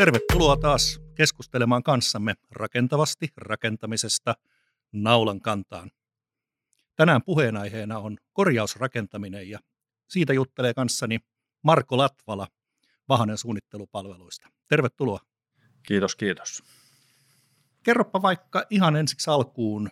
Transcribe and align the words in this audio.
Tervetuloa 0.00 0.56
taas 0.56 1.00
keskustelemaan 1.14 1.82
kanssamme 1.82 2.34
rakentavasti 2.50 3.28
rakentamisesta 3.36 4.34
naulan 4.92 5.40
kantaan. 5.40 5.90
Tänään 6.96 7.22
puheenaiheena 7.22 7.98
on 7.98 8.18
korjausrakentaminen 8.32 9.50
ja 9.50 9.58
siitä 10.08 10.32
juttelee 10.32 10.74
kanssani 10.74 11.18
Marko 11.62 11.96
Latvala 11.96 12.48
Vahanen 13.08 13.38
suunnittelupalveluista. 13.38 14.48
Tervetuloa. 14.68 15.20
Kiitos, 15.82 16.16
kiitos. 16.16 16.62
Kerropa 17.82 18.22
vaikka 18.22 18.66
ihan 18.70 18.96
ensiksi 18.96 19.30
alkuun 19.30 19.90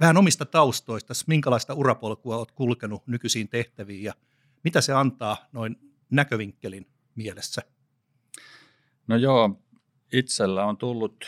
vähän 0.00 0.16
omista 0.16 0.44
taustoista, 0.44 1.14
minkälaista 1.26 1.74
urapolkua 1.74 2.36
olet 2.36 2.52
kulkenut 2.52 3.06
nykyisiin 3.06 3.48
tehtäviin 3.48 4.02
ja 4.02 4.14
mitä 4.64 4.80
se 4.80 4.92
antaa 4.92 5.36
noin 5.52 5.76
näkövinkkelin 6.10 6.86
mielessä? 7.14 7.75
No 9.06 9.16
joo, 9.16 9.62
itsellä 10.12 10.64
on 10.64 10.76
tullut 10.76 11.24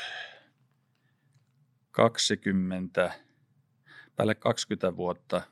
20, 1.91 3.13
päälle 4.17 4.35
20 4.35 4.97
vuotta 4.97 5.43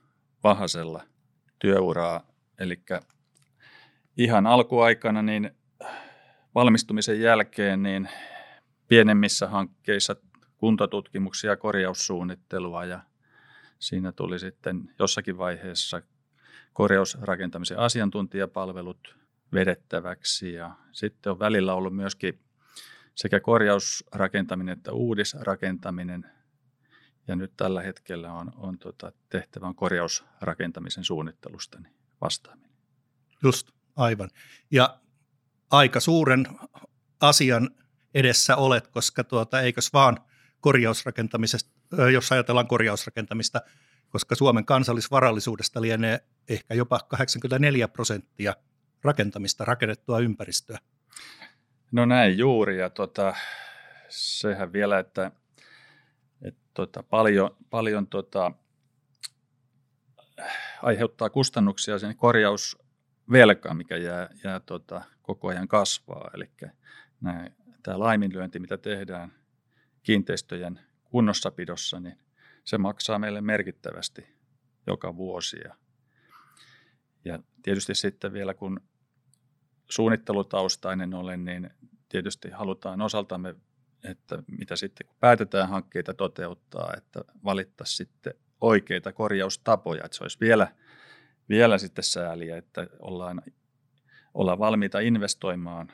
Vahasella 0.44 1.02
työuraa, 1.58 2.26
eli 2.58 2.82
ihan 4.16 4.46
alkuaikana 4.46 5.22
niin 5.22 5.50
valmistumisen 6.54 7.20
jälkeen 7.20 7.82
niin 7.82 8.08
pienemmissä 8.88 9.48
hankkeissa 9.48 10.16
kuntatutkimuksia 10.56 11.50
ja 11.50 11.56
korjaussuunnittelua 11.56 12.84
ja 12.84 13.00
siinä 13.78 14.12
tuli 14.12 14.38
sitten 14.38 14.94
jossakin 14.98 15.38
vaiheessa 15.38 16.02
korjausrakentamisen 16.72 17.78
asiantuntijapalvelut 17.78 19.25
vedettäväksi 19.52 20.52
ja 20.52 20.76
sitten 20.92 21.32
on 21.32 21.38
välillä 21.38 21.74
ollut 21.74 21.96
myöskin 21.96 22.40
sekä 23.14 23.40
korjausrakentaminen 23.40 24.78
että 24.78 24.92
uudisrakentaminen 24.92 26.30
ja 27.28 27.36
nyt 27.36 27.52
tällä 27.56 27.82
hetkellä 27.82 28.32
on, 28.32 28.52
on 28.56 28.78
tota, 28.78 29.12
tehtävän 29.28 29.74
korjausrakentamisen 29.74 31.04
suunnittelusta 31.04 31.80
niin 31.80 31.94
vastaaminen. 32.20 32.70
Just, 33.42 33.70
aivan. 33.96 34.30
Ja 34.70 35.00
aika 35.70 36.00
suuren 36.00 36.46
asian 37.20 37.70
edessä 38.14 38.56
olet, 38.56 38.86
koska 38.86 39.24
tuota, 39.24 39.60
eikös 39.60 39.92
vaan 39.92 40.16
korjausrakentamisesta, 40.60 41.70
jos 42.12 42.32
ajatellaan 42.32 42.68
korjausrakentamista, 42.68 43.60
koska 44.08 44.34
Suomen 44.34 44.64
kansallisvarallisuudesta 44.64 45.80
lienee 45.80 46.20
ehkä 46.48 46.74
jopa 46.74 47.00
84 47.08 47.88
prosenttia 47.88 48.54
rakentamista, 49.04 49.64
rakennettua 49.64 50.18
ympäristöä. 50.18 50.78
No 51.92 52.04
näin 52.04 52.38
juuri, 52.38 52.78
ja 52.78 52.90
tota, 52.90 53.34
sehän 54.08 54.72
vielä, 54.72 54.98
että, 54.98 55.30
että 56.42 56.60
tota, 56.74 57.02
paljon, 57.02 57.56
paljon 57.70 58.06
tota, 58.06 58.52
aiheuttaa 60.82 61.30
kustannuksia 61.30 61.98
sen 61.98 62.16
korjausvelka, 62.16 63.74
mikä 63.74 63.96
jää, 63.96 64.28
jää 64.44 64.60
tota, 64.60 65.02
koko 65.22 65.48
ajan 65.48 65.68
kasvaa. 65.68 66.30
Eli 66.34 66.50
tämä 67.82 67.98
laiminlyönti, 67.98 68.58
mitä 68.58 68.78
tehdään 68.78 69.32
kiinteistöjen 70.02 70.80
kunnossapidossa, 71.04 72.00
niin 72.00 72.18
se 72.64 72.78
maksaa 72.78 73.18
meille 73.18 73.40
merkittävästi 73.40 74.26
joka 74.86 75.16
vuosi. 75.16 75.56
Ja, 75.64 75.76
ja 77.26 77.38
tietysti 77.62 77.94
sitten 77.94 78.32
vielä 78.32 78.54
kun 78.54 78.80
suunnittelutaustainen 79.90 81.14
olen, 81.14 81.44
niin 81.44 81.70
tietysti 82.08 82.50
halutaan 82.50 83.00
osaltamme, 83.00 83.54
että 84.04 84.42
mitä 84.58 84.76
sitten 84.76 85.06
kun 85.06 85.16
päätetään 85.20 85.68
hankkeita 85.68 86.14
toteuttaa, 86.14 86.94
että 86.96 87.20
valittaisiin 87.44 87.96
sitten 87.96 88.34
oikeita 88.60 89.12
korjaustapoja, 89.12 90.04
että 90.04 90.16
se 90.16 90.24
olisi 90.24 90.40
vielä, 90.40 90.74
vielä 91.48 91.78
sitten 91.78 92.04
sääliä, 92.04 92.56
että 92.56 92.86
ollaan, 92.98 93.42
ollaan 94.34 94.58
valmiita 94.58 95.00
investoimaan 95.00 95.92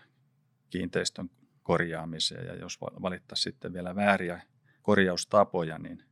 kiinteistön 0.70 1.30
korjaamiseen. 1.62 2.46
Ja 2.46 2.54
jos 2.54 2.80
valittaisiin 2.80 3.52
sitten 3.52 3.72
vielä 3.72 3.96
vääriä 3.96 4.42
korjaustapoja, 4.82 5.78
niin, 5.78 6.04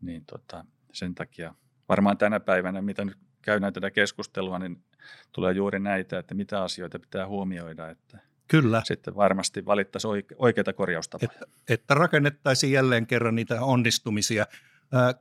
niin 0.00 0.24
tota, 0.24 0.64
sen 0.92 1.14
takia 1.14 1.54
varmaan 1.88 2.18
tänä 2.18 2.40
päivänä, 2.40 2.82
mitä 2.82 3.04
nyt 3.04 3.18
käydään 3.42 3.72
tätä 3.72 3.90
keskustelua, 3.90 4.58
niin 4.58 4.84
tulee 5.32 5.52
juuri 5.52 5.78
näitä, 5.78 6.18
että 6.18 6.34
mitä 6.34 6.62
asioita 6.62 6.98
pitää 6.98 7.26
huomioida, 7.26 7.88
että 7.90 8.18
Kyllä. 8.48 8.82
sitten 8.84 9.16
varmasti 9.16 9.66
valittaisiin 9.66 10.24
oikeita 10.36 10.72
korjaustapoja. 10.72 11.30
Että, 11.32 11.46
että 11.68 11.94
rakennettaisiin 11.94 12.72
jälleen 12.72 13.06
kerran 13.06 13.34
niitä 13.34 13.62
onnistumisia. 13.62 14.46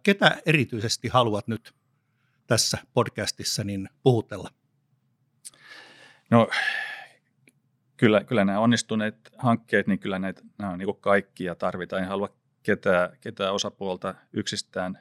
Ketä 0.03 0.37
erityisesti 0.45 1.07
haluat 1.07 1.47
nyt 1.47 1.73
tässä 2.47 2.77
podcastissa 2.93 3.63
niin 3.63 3.89
puhutella? 4.03 4.49
No 6.29 6.49
kyllä, 7.97 8.23
kyllä 8.23 8.45
nämä 8.45 8.59
onnistuneet 8.59 9.15
hankkeet, 9.37 9.87
niin 9.87 9.99
kyllä 9.99 10.19
näitä, 10.19 10.41
nämä 10.57 10.71
on 10.71 10.79
niin 10.79 10.95
kaikkia 10.99 11.55
tarvitaan. 11.55 12.01
En 12.01 12.07
halua 12.07 12.29
ketään, 12.63 13.17
ketään 13.21 13.53
osapuolta 13.53 14.15
yksistään 14.33 14.99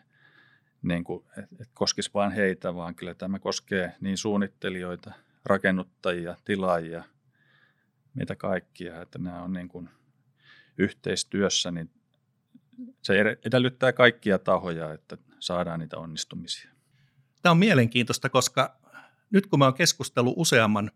niin 0.82 1.04
kuin, 1.04 1.24
että 1.38 1.56
et 1.60 1.70
koskisi 1.74 2.10
vain 2.14 2.32
heitä, 2.32 2.74
vaan 2.74 2.94
kyllä 2.94 3.14
tämä 3.14 3.38
koskee 3.38 3.94
niin 4.00 4.18
suunnittelijoita, 4.18 5.12
rakennuttajia, 5.44 6.36
tilaajia, 6.44 7.04
mitä 8.14 8.36
kaikkia, 8.36 9.02
että 9.02 9.18
nämä 9.18 9.42
on 9.42 9.52
niin 9.52 9.68
kuin 9.68 9.88
yhteistyössä, 10.78 11.70
niin 11.70 11.90
se 13.02 13.14
edellyttää 13.44 13.92
kaikkia 13.92 14.38
tahoja, 14.38 14.92
että 14.92 15.18
saadaan 15.38 15.80
niitä 15.80 15.98
onnistumisia. 15.98 16.70
Tämä 17.42 17.50
on 17.50 17.58
mielenkiintoista, 17.58 18.28
koska 18.28 18.76
nyt 19.30 19.46
kun 19.46 19.58
mä 19.58 19.64
oon 19.64 19.74
keskustellut 19.74 20.34
useamman 20.36 20.90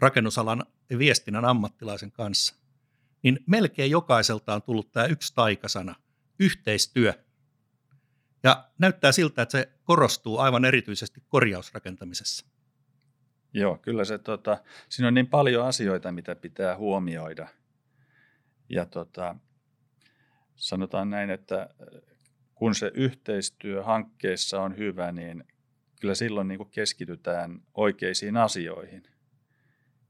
rakennusalan 0.00 0.64
viestinnän 0.98 1.44
ammattilaisen 1.44 2.12
kanssa, 2.12 2.54
niin 3.22 3.38
melkein 3.46 3.90
jokaiselta 3.90 4.54
on 4.54 4.62
tullut 4.62 4.92
tämä 4.92 5.06
yksi 5.06 5.34
taikasana, 5.34 5.94
yhteistyö– 6.38 7.14
ja 8.42 8.68
näyttää 8.78 9.12
siltä, 9.12 9.42
että 9.42 9.58
se 9.58 9.72
korostuu 9.84 10.38
aivan 10.38 10.64
erityisesti 10.64 11.22
korjausrakentamisessa. 11.28 12.46
Joo, 13.54 13.78
kyllä 13.78 14.04
se, 14.04 14.18
tota, 14.18 14.58
siinä 14.88 15.08
on 15.08 15.14
niin 15.14 15.26
paljon 15.26 15.66
asioita, 15.66 16.12
mitä 16.12 16.34
pitää 16.34 16.76
huomioida. 16.76 17.48
Ja 18.68 18.86
tota, 18.86 19.36
sanotaan 20.56 21.10
näin, 21.10 21.30
että 21.30 21.68
kun 22.54 22.74
se 22.74 22.90
yhteistyö 22.94 23.82
hankkeessa 23.82 24.60
on 24.60 24.76
hyvä, 24.76 25.12
niin 25.12 25.44
kyllä 26.00 26.14
silloin 26.14 26.48
niin 26.48 26.58
kuin 26.58 26.70
keskitytään 26.70 27.62
oikeisiin 27.74 28.36
asioihin. 28.36 29.02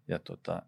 Ja 0.09 0.19
tota, 0.19 0.63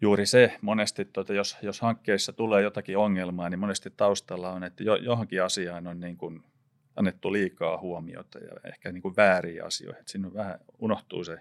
juuri 0.00 0.26
se 0.26 0.58
monesti, 0.60 1.04
tuota, 1.04 1.34
jos, 1.34 1.56
jos 1.62 1.80
hankkeessa 1.80 2.32
tulee 2.32 2.62
jotakin 2.62 2.98
ongelmaa, 2.98 3.50
niin 3.50 3.58
monesti 3.58 3.90
taustalla 3.96 4.52
on, 4.52 4.64
että 4.64 4.82
jo, 4.82 4.96
johonkin 4.96 5.42
asiaan 5.42 5.86
on 5.86 6.00
niin 6.00 6.16
kuin 6.16 6.42
annettu 6.96 7.32
liikaa 7.32 7.78
huomiota 7.78 8.38
ja 8.38 8.50
ehkä 8.64 8.92
niin 8.92 9.02
kuin 9.02 9.16
vääriä 9.16 9.64
asioita. 9.64 10.00
Että 10.00 10.12
siinä 10.12 10.34
vähän 10.34 10.58
unohtuu 10.78 11.24
se 11.24 11.40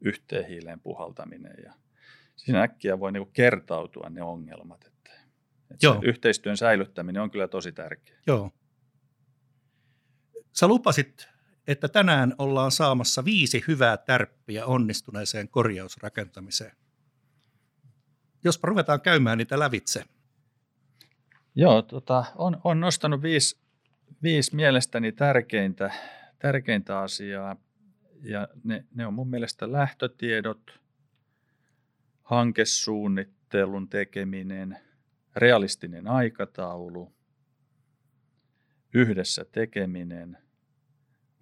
yhteen 0.00 0.46
hiileen 0.46 0.80
puhaltaminen 0.80 1.54
ja 1.64 1.72
siinä 2.36 2.62
äkkiä 2.62 3.00
voi 3.00 3.12
niin 3.12 3.24
kuin 3.24 3.32
kertautua 3.32 4.08
ne 4.10 4.22
ongelmat. 4.22 4.84
Että, 4.84 5.10
että 5.70 5.86
Joo. 5.86 6.00
yhteistyön 6.02 6.56
säilyttäminen 6.56 7.22
on 7.22 7.30
kyllä 7.30 7.48
tosi 7.48 7.72
tärkeää. 7.72 8.20
Joo. 8.26 8.50
Sä 10.52 10.68
lupasit, 10.68 11.28
että 11.66 11.88
tänään 11.88 12.34
ollaan 12.38 12.70
saamassa 12.70 13.24
viisi 13.24 13.64
hyvää 13.68 13.96
tärppiä 13.96 14.66
onnistuneeseen 14.66 15.48
korjausrakentamiseen 15.48 16.76
jospa 18.44 18.68
ruvetaan 18.68 19.00
käymään 19.00 19.38
niitä 19.38 19.58
lävitse. 19.58 20.04
Joo, 21.54 21.82
tota, 21.82 22.24
on, 22.34 22.60
on 22.64 22.80
nostanut 22.80 23.22
viisi, 23.22 23.60
viisi 24.22 24.56
mielestäni 24.56 25.12
tärkeintä, 25.12 25.92
tärkeintä 26.38 26.98
asiaa. 26.98 27.56
Ja 28.22 28.48
ne, 28.64 28.84
ne 28.94 29.06
on 29.06 29.14
mun 29.14 29.30
mielestä 29.30 29.72
lähtötiedot, 29.72 30.80
hankesuunnittelun 32.22 33.88
tekeminen, 33.88 34.78
realistinen 35.36 36.08
aikataulu, 36.08 37.12
yhdessä 38.94 39.44
tekeminen, 39.52 40.38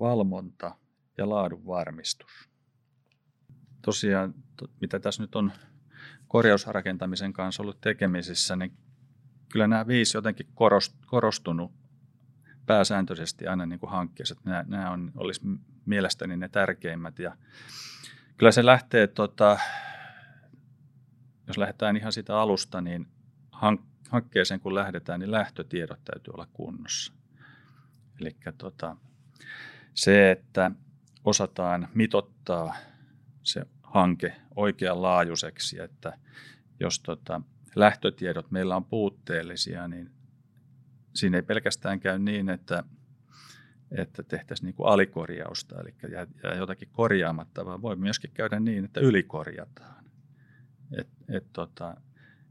valvonta 0.01 0.77
ja 1.19 1.29
laadun 1.29 1.67
varmistus. 1.67 2.49
Tosiaan, 3.83 4.35
mitä 4.81 5.01
tässä 5.01 5.23
nyt 5.23 5.35
on 5.35 5.53
korjausrakentamisen 6.31 7.33
kanssa 7.33 7.63
ollut 7.63 7.81
tekemisissä, 7.81 8.57
niin 8.57 8.73
kyllä 9.53 9.67
nämä 9.67 9.87
viisi 9.87 10.17
jotenkin 10.17 10.47
korostunut 11.07 11.73
pääsääntöisesti 12.67 13.47
aina 13.47 13.67
niin 13.67 13.81
kuin 13.81 13.91
hankkeessa. 13.91 14.35
Nämä, 14.45 14.65
nämä 14.69 14.91
on, 14.91 15.13
olisi 15.17 15.41
mielestäni 15.87 16.37
ne 16.37 16.49
tärkeimmät. 16.49 17.19
Ja 17.19 17.37
kyllä 18.37 18.53
se 18.53 18.67
lähtee 18.67 19.07
tota, 19.07 19.59
jos 21.47 21.59
lähdetään 21.59 21.97
ihan 21.97 22.13
sitä 22.13 22.41
alusta, 22.41 22.81
niin 22.81 23.07
hankkeeseen 24.11 24.61
kun 24.61 24.75
lähdetään, 24.75 25.21
niin 25.21 25.31
lähtötiedot 25.31 26.05
täytyy 26.05 26.33
olla 26.33 26.49
kunnossa. 26.53 27.13
Eli 28.21 28.37
tota, 28.59 28.97
se, 29.95 30.31
että 30.31 30.71
osataan 31.25 31.89
mitottaa 31.95 32.75
se 33.43 33.67
hanke 33.91 34.37
oikeanlaajuiseksi, 34.57 35.81
että 35.81 36.19
jos 36.81 37.01
tota, 37.01 37.41
lähtötiedot 37.75 38.51
meillä 38.51 38.77
on 38.77 38.85
puutteellisia, 38.85 39.89
niin 39.89 40.11
siinä 41.15 41.37
ei 41.39 41.43
pelkästään 41.43 42.01
käy 42.01 42.19
niin, 42.19 42.51
että, 42.51 42.85
että 43.91 44.23
tehtäisiin 44.23 44.67
niin 44.67 44.75
kuin 44.75 44.89
alikorjausta, 44.89 45.81
eli 45.81 45.95
jää 46.13 46.55
jotakin 46.57 46.89
korjaamatta, 46.93 47.65
vaan 47.65 47.83
voi 47.83 47.97
myöskin 47.97 48.31
käydä 48.35 48.61
niin, 48.61 48.85
että 48.85 49.01
ylikorjataan. 49.01 50.05
Et, 50.99 51.09
et 51.29 51.47
tota, 51.53 51.97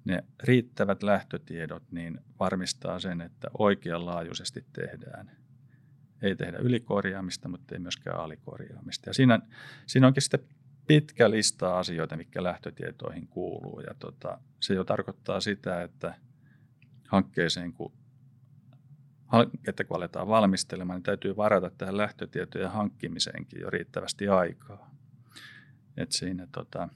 ne 0.06 0.24
riittävät 0.44 1.04
lähtötiedot 1.04 1.84
niin 1.92 2.20
varmistaa 2.40 3.00
sen, 3.00 3.22
että 3.22 3.48
oikeanlaajuisesti 3.58 4.66
tehdään. 4.74 5.32
Ei 6.22 6.36
tehdä 6.36 6.58
ylikorjaamista, 6.58 7.48
mutta 7.48 7.76
ei 7.76 7.80
myöskään 7.80 8.20
alikorjaamista. 8.20 9.10
Ja 9.10 9.14
siinä, 9.14 9.40
siinä 9.86 10.08
onkin 10.08 10.22
sitten 10.22 10.40
pitkä 10.90 11.32
lista 11.32 11.80
asioita, 11.80 12.18
mikä 12.18 12.44
lähtötietoihin 12.44 13.28
kuuluu. 13.28 13.80
Ja 13.80 13.94
tota, 14.00 14.40
se 14.60 14.74
jo 14.74 14.84
tarkoittaa 14.84 15.40
sitä, 15.40 15.84
että 15.84 16.16
hankkeeseen, 17.08 17.74
kun, 17.74 17.94
että 19.68 19.84
kun 19.84 19.98
aletaan 19.98 20.28
valmistelemaan, 20.28 20.98
niin 20.98 21.04
täytyy 21.04 21.38
varata 21.38 21.70
tähän 21.70 21.98
lähtötietojen 21.98 22.72
hankkimiseenkin 22.72 23.62
jo 23.62 23.70
riittävästi 23.70 24.28
aikaa. 24.28 24.96
Et 25.98 26.12
siinä 26.12 26.48
tota, 26.52 26.90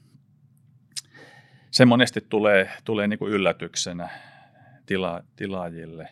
se 1.70 1.84
monesti 1.84 2.20
tulee, 2.28 2.70
tulee 2.84 3.08
niin 3.08 3.18
kuin 3.18 3.32
yllätyksenä 3.32 4.08
tila, 4.86 5.22
tilaajille. 5.36 6.08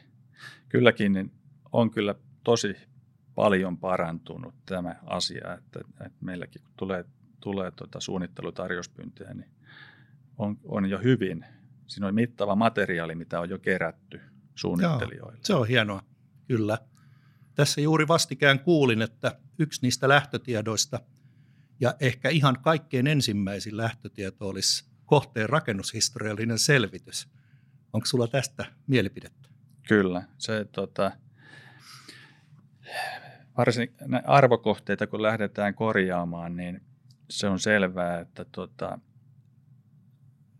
Kylläkin 0.69 1.13
niin 1.13 1.33
on 1.73 1.91
kyllä 1.91 2.15
tosi 2.45 2.77
paljon 3.35 3.79
parantunut 3.79 4.55
tämä 4.67 4.97
asia, 5.07 5.55
että, 5.55 5.81
että 5.81 6.19
meilläkin 6.21 6.63
kun 6.63 6.73
tulee, 6.77 7.05
tulee 7.43 7.71
tuota 7.71 8.01
suunnittelutarjouspyyntöjä, 8.01 9.35
niin 9.35 9.51
on, 10.39 10.59
on 10.65 10.91
jo 10.91 10.99
hyvin. 10.99 11.45
Siinä 11.87 12.07
on 12.07 12.15
mittava 12.15 12.57
materiaali, 12.57 13.15
mitä 13.15 13.41
on 13.41 13.51
jo 13.51 13.59
kerätty 13.59 14.21
suunnittelijoille. 14.55 15.33
Joo, 15.33 15.45
se 15.45 15.55
on 15.55 15.69
hienoa, 15.69 16.03
kyllä. 16.49 16.79
Tässä 17.55 17.81
juuri 17.81 18.09
vastikään 18.09 18.61
kuulin, 18.61 19.03
että 19.03 19.39
yksi 19.59 19.83
niistä 19.83 20.09
lähtötiedoista 20.09 21.01
ja 21.81 21.95
ehkä 22.01 22.29
ihan 22.29 22.59
kaikkein 22.63 23.07
ensimmäisin 23.07 23.77
lähtötieto 23.77 24.49
olisi 24.49 24.85
kohteen 25.07 25.49
rakennushistoriallinen 25.49 26.59
selvitys. 26.59 27.29
Onko 27.93 28.07
sulla 28.07 28.29
tästä 28.29 28.65
mielipidettä? 28.87 29.49
Kyllä. 29.89 30.23
Se, 30.39 30.65
tota, 30.73 31.13
varsin 33.57 33.95
arvokohteita, 34.25 35.07
kun 35.07 35.23
lähdetään 35.23 35.75
korjaamaan, 35.75 36.57
niin 36.57 36.83
se 37.39 37.49
on 37.49 37.61
selvää, 37.61 38.21
että 38.21 38.45
tota, 38.53 38.99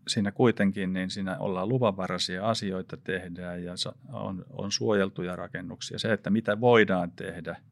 siinä 0.07 0.31
kuitenkin 0.31 0.93
niin 0.93 1.09
siinä 1.09 1.37
ollaan 1.37 1.69
luvanvaraisia 1.69 2.49
asioita 2.49 2.97
tehdään 2.97 3.63
ja 3.63 3.73
on, 4.11 4.45
on 4.49 4.71
suojeltuja 4.71 5.35
rakennuksia. 5.35 5.99
Se, 5.99 6.13
että 6.13 6.29
mitä 6.29 6.61
voidaan 6.61 7.11
tehdä– 7.11 7.55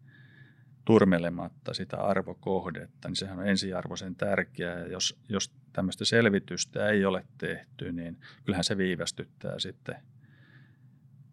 turmelematta 0.86 1.74
sitä 1.74 1.98
arvokohdetta, 1.98 3.07
niin 3.07 3.15
sehän 3.15 3.39
on 3.39 3.48
ensiarvoisen 3.48 4.15
tärkeää. 4.15 4.86
Jos, 4.86 5.19
jos 5.30 5.51
tämmöistä 5.74 6.06
selvitystä 6.06 6.89
ei 6.89 7.06
ole 7.06 7.25
tehty, 7.38 7.92
niin 7.92 8.19
kyllähän 8.45 8.63
se 8.63 8.77
viivästyttää 8.77 9.59
sitten 9.59 9.95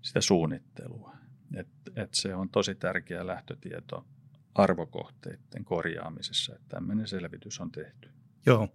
sitä 0.02 0.20
suunnittelua. 0.20 1.16
Et, 1.54 1.68
et 1.96 2.14
se 2.14 2.34
on 2.34 2.48
tosi 2.48 2.74
tärkeä 2.74 3.26
lähtötieto 3.26 4.06
arvokohteiden 4.58 5.64
korjaamisessa, 5.64 6.54
että 6.54 6.68
tämmöinen 6.68 7.06
selvitys 7.06 7.60
on 7.60 7.72
tehty. 7.72 8.08
Joo. 8.46 8.68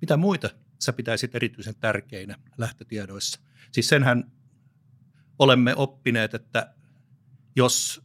Mitä 0.00 0.16
muita 0.16 0.50
sä 0.78 0.92
pitäisit 0.92 1.34
erityisen 1.34 1.74
tärkeinä 1.80 2.38
lähtötiedoissa? 2.58 3.40
Siis 3.72 3.88
senhän 3.88 4.32
olemme 5.38 5.74
oppineet, 5.76 6.34
että 6.34 6.74
jos 7.56 8.02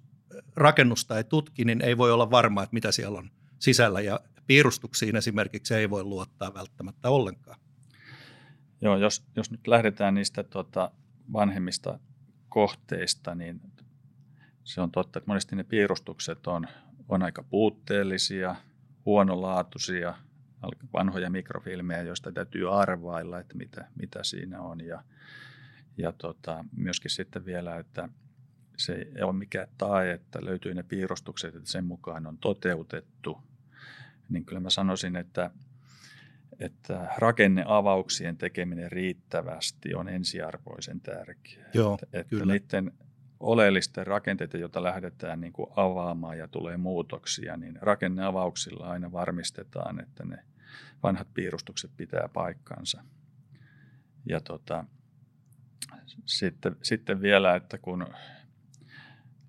rakennusta 0.56 1.18
ei 1.18 1.24
tutki, 1.24 1.66
niin 1.66 1.81
ei 1.81 1.98
voi 1.98 2.12
olla 2.12 2.31
varma, 2.31 2.63
että 2.63 2.74
mitä 2.74 2.92
siellä 2.92 3.19
on 3.19 3.31
sisällä. 3.60 4.01
Ja 4.01 4.19
piirustuksiin 4.48 5.16
esimerkiksi 5.16 5.74
ei 5.74 5.89
voi 5.89 6.04
luottaa 6.04 6.54
välttämättä 6.54 7.10
ollenkaan. 7.10 7.60
Joo, 8.81 8.98
jos, 8.98 9.25
jos 9.36 9.51
nyt 9.51 9.68
lähdetään 9.68 10.13
niistä 10.13 10.44
tota, 10.44 10.92
vanhemmista 11.33 12.00
kohteista, 12.50 13.36
niin 13.36 13.62
se 14.63 14.81
on 14.81 14.92
totta, 14.92 15.19
että 15.19 15.27
monesti 15.27 15.56
ne 15.56 15.63
piirustukset 15.63 16.48
on, 16.48 16.68
on 17.09 17.23
aika 17.23 17.44
puutteellisia, 17.44 18.56
huonolaatuisia, 19.06 20.13
vanhoja 20.94 21.29
mikrofilmejä, 21.29 22.01
joista 22.01 22.31
täytyy 22.31 22.81
arvailla, 22.81 23.39
että 23.39 23.57
mitä, 23.57 23.88
mitä 23.95 24.23
siinä 24.23 24.61
on. 24.61 24.81
Ja, 24.85 25.03
ja 25.97 26.11
tota, 26.11 26.65
myöskin 26.77 27.11
sitten 27.11 27.45
vielä, 27.45 27.77
että 27.77 28.09
se 28.77 28.94
ei 29.15 29.21
ole 29.21 29.33
mikään 29.33 29.67
tae, 29.77 30.11
että 30.11 30.45
löytyy 30.45 30.73
ne 30.73 30.83
piirustukset, 30.83 31.56
että 31.56 31.71
sen 31.71 31.85
mukaan 31.85 32.27
on 32.27 32.38
toteutettu. 32.38 33.38
Niin 34.29 34.45
kyllä 34.45 34.59
mä 34.59 34.69
sanoisin, 34.69 35.15
että, 35.15 35.51
että 36.59 37.07
rakenneavauksien 37.17 38.38
tekeminen 38.38 38.91
riittävästi 38.91 39.95
on 39.95 40.09
ensiarvoisen 40.09 41.01
tärkeää. 41.01 41.69
Joo, 41.73 41.94
että, 42.03 42.19
että 42.19 42.29
kyllä. 42.29 42.53
niiden 42.53 42.91
oleellisten 43.39 44.07
rakenteiden, 44.07 44.62
joita 44.62 44.83
lähdetään 44.83 45.41
niin 45.41 45.53
kuin 45.53 45.69
avaamaan 45.75 46.38
ja 46.38 46.47
tulee 46.47 46.77
muutoksia, 46.77 47.57
niin 47.57 47.77
rakenneavauksilla 47.81 48.88
aina 48.88 49.12
varmistetaan, 49.12 50.00
että 50.00 50.25
ne 50.25 50.44
vanhat 51.03 51.27
piirustukset 51.33 51.91
pitää 51.97 52.30
paikkansa. 52.33 53.03
Ja 54.25 54.41
tota, 54.41 54.86
sitten, 56.25 56.75
sitten 56.81 57.21
vielä, 57.21 57.56
että 57.56 57.77
kun 57.77 58.07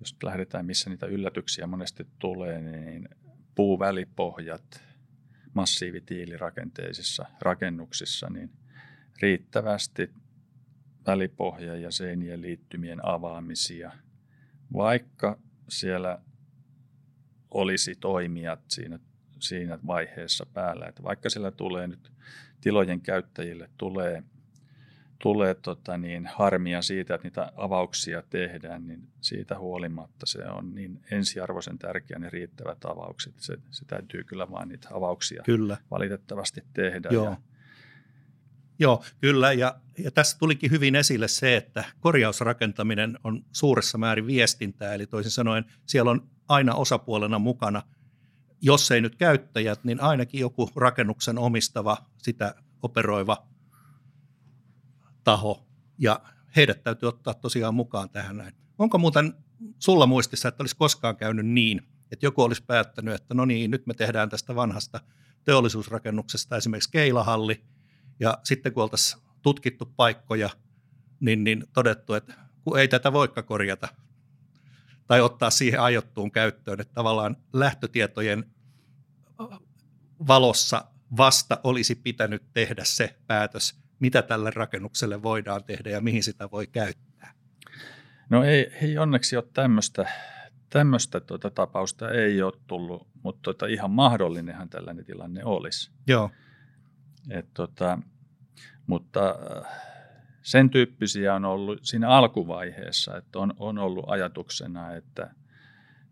jos 0.00 0.16
lähdetään 0.22 0.66
missä 0.66 0.90
niitä 0.90 1.06
yllätyksiä 1.06 1.66
monesti 1.66 2.06
tulee, 2.18 2.60
niin 2.60 3.08
puuvälipohjat 3.54 4.84
massiivitiilirakenteisissa 5.54 7.26
rakennuksissa, 7.40 8.30
niin 8.30 8.50
riittävästi 9.22 10.10
välipohja 11.10 11.76
ja 11.76 11.90
seinien 11.90 12.42
liittymien 12.42 13.06
avaamisia, 13.06 13.92
vaikka 14.72 15.38
siellä 15.68 16.18
olisi 17.50 17.94
toimijat 17.94 18.60
siinä, 18.68 18.98
siinä 19.38 19.78
vaiheessa 19.86 20.46
päällä. 20.54 20.86
Että 20.86 21.02
vaikka 21.02 21.30
siellä 21.30 21.50
tulee 21.50 21.86
nyt 21.86 22.12
tilojen 22.60 23.00
käyttäjille 23.00 23.70
tulee 23.76 24.22
tulee 25.22 25.54
tota 25.54 25.98
niin, 25.98 26.26
harmia 26.26 26.82
siitä, 26.82 27.14
että 27.14 27.26
niitä 27.26 27.52
avauksia 27.56 28.22
tehdään, 28.30 28.86
niin 28.86 29.08
siitä 29.20 29.58
huolimatta 29.58 30.26
se 30.26 30.44
on 30.44 30.74
niin 30.74 31.00
ensiarvoisen 31.10 31.78
tärkeä 31.78 32.18
ne 32.18 32.30
riittävät 32.30 32.84
avaukset. 32.84 33.34
Se, 33.36 33.58
se 33.70 33.84
täytyy 33.84 34.24
kyllä 34.24 34.50
vaan 34.50 34.68
niitä 34.68 34.88
avauksia 34.92 35.42
kyllä. 35.42 35.76
valitettavasti 35.90 36.64
tehdä. 36.72 37.08
Joo. 37.12 37.24
Ja, 37.24 37.36
Joo, 38.80 39.04
kyllä. 39.20 39.52
Ja, 39.52 39.80
ja 39.98 40.10
tässä 40.10 40.38
tulikin 40.38 40.70
hyvin 40.70 40.94
esille 40.94 41.28
se, 41.28 41.56
että 41.56 41.84
korjausrakentaminen 42.00 43.18
on 43.24 43.44
suuressa 43.52 43.98
määrin 43.98 44.26
viestintää. 44.26 44.94
Eli 44.94 45.06
toisin 45.06 45.32
sanoen 45.32 45.64
siellä 45.86 46.10
on 46.10 46.30
aina 46.48 46.74
osapuolena 46.74 47.38
mukana, 47.38 47.82
jos 48.62 48.90
ei 48.90 49.00
nyt 49.00 49.16
käyttäjät, 49.16 49.84
niin 49.84 50.00
ainakin 50.00 50.40
joku 50.40 50.70
rakennuksen 50.76 51.38
omistava, 51.38 51.96
sitä 52.18 52.54
operoiva 52.82 53.46
taho 55.24 55.66
ja 55.98 56.20
heidät 56.56 56.82
täytyy 56.82 57.08
ottaa 57.08 57.34
tosiaan 57.34 57.74
mukaan 57.74 58.10
tähän 58.10 58.36
näin. 58.36 58.54
Onko 58.78 58.98
muuten 58.98 59.34
sulla 59.78 60.06
muistissa, 60.06 60.48
että 60.48 60.62
olisi 60.62 60.76
koskaan 60.76 61.16
käynyt 61.16 61.46
niin, 61.46 61.82
että 62.12 62.26
joku 62.26 62.42
olisi 62.42 62.64
päättänyt, 62.64 63.14
että 63.14 63.34
no 63.34 63.44
niin, 63.44 63.70
nyt 63.70 63.86
me 63.86 63.94
tehdään 63.94 64.28
tästä 64.28 64.54
vanhasta 64.54 65.00
teollisuusrakennuksesta 65.44 66.56
esimerkiksi 66.56 66.90
keilahalli, 66.90 67.64
ja 68.20 68.38
sitten 68.44 68.72
kun 68.72 68.82
oltaisiin 68.82 69.22
tutkittu 69.42 69.92
paikkoja, 69.96 70.50
niin, 71.20 71.44
niin 71.44 71.64
todettu, 71.72 72.14
että 72.14 72.34
kun 72.64 72.78
ei 72.78 72.88
tätä 72.88 73.12
voikka 73.12 73.42
korjata 73.42 73.88
tai 75.06 75.20
ottaa 75.20 75.50
siihen 75.50 75.80
aiottuun 75.80 76.30
käyttöön, 76.30 76.80
että 76.80 76.94
tavallaan 76.94 77.36
lähtötietojen 77.52 78.44
valossa 80.26 80.84
vasta 81.16 81.60
olisi 81.64 81.94
pitänyt 81.94 82.42
tehdä 82.52 82.82
se 82.84 83.16
päätös, 83.26 83.78
mitä 84.00 84.22
tälle 84.22 84.50
rakennukselle 84.50 85.22
voidaan 85.22 85.64
tehdä 85.64 85.90
ja 85.90 86.00
mihin 86.00 86.22
sitä 86.22 86.50
voi 86.50 86.66
käyttää? 86.66 87.34
No 88.30 88.44
ei, 88.44 88.72
ei 88.82 88.98
onneksi 88.98 89.36
ole 89.36 89.44
tämmöistä, 89.52 90.12
tämmöistä 90.70 91.20
tuota 91.20 91.50
tapausta 91.50 92.10
ei 92.10 92.42
ole 92.42 92.52
tullut, 92.66 93.08
mutta 93.22 93.42
tuota, 93.42 93.66
ihan 93.66 93.90
mahdollinenhan 93.90 94.68
tällainen 94.68 95.04
tilanne 95.04 95.44
olisi. 95.44 95.90
Joo. 96.06 96.30
Et 97.30 97.46
tuota, 97.54 97.98
mutta 98.86 99.28
äh, 99.30 99.90
sen 100.42 100.70
tyyppisiä 100.70 101.34
on 101.34 101.44
ollut 101.44 101.78
siinä 101.82 102.08
alkuvaiheessa, 102.08 103.16
että 103.16 103.38
on, 103.38 103.54
on 103.58 103.78
ollut 103.78 104.04
ajatuksena, 104.08 104.94
että 104.94 105.34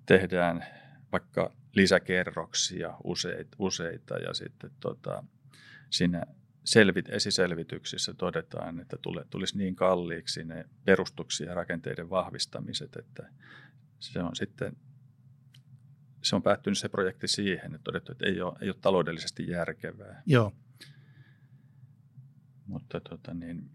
tehdään 0.07 0.65
vaikka 1.13 1.53
lisäkerroksia 1.75 2.95
useita, 3.05 3.57
useita 3.59 4.19
ja 4.19 4.35
sitten 4.35 4.71
tota, 4.81 5.25
siinä 5.91 6.23
selvit, 6.65 7.09
esiselvityksissä 7.09 8.15
todetaan, 8.15 8.81
että 8.81 8.97
tule, 9.03 9.25
tulisi 9.31 9.59
niin 9.59 9.77
kalliiksi 9.77 10.45
ne 10.45 10.65
perustuksia 10.85 11.49
ja 11.49 11.55
rakenteiden 11.55 12.11
vahvistamiset, 12.11 12.97
että 12.97 13.29
se 13.99 14.23
on 14.23 14.37
sitten 14.37 14.77
se 16.23 16.37
on 16.37 16.43
päättynyt 16.43 16.79
se 16.79 16.89
projekti 16.89 17.29
siihen, 17.29 17.75
että 17.75 17.85
todettu, 17.85 18.13
että 18.13 18.27
ei 18.27 18.41
ole, 18.41 18.55
ei 18.61 18.69
ole 18.69 18.77
taloudellisesti 18.81 19.51
järkevää. 19.51 20.23
Joo. 20.27 20.53
Mutta, 22.69 23.01
tota 23.01 23.35
niin, 23.35 23.71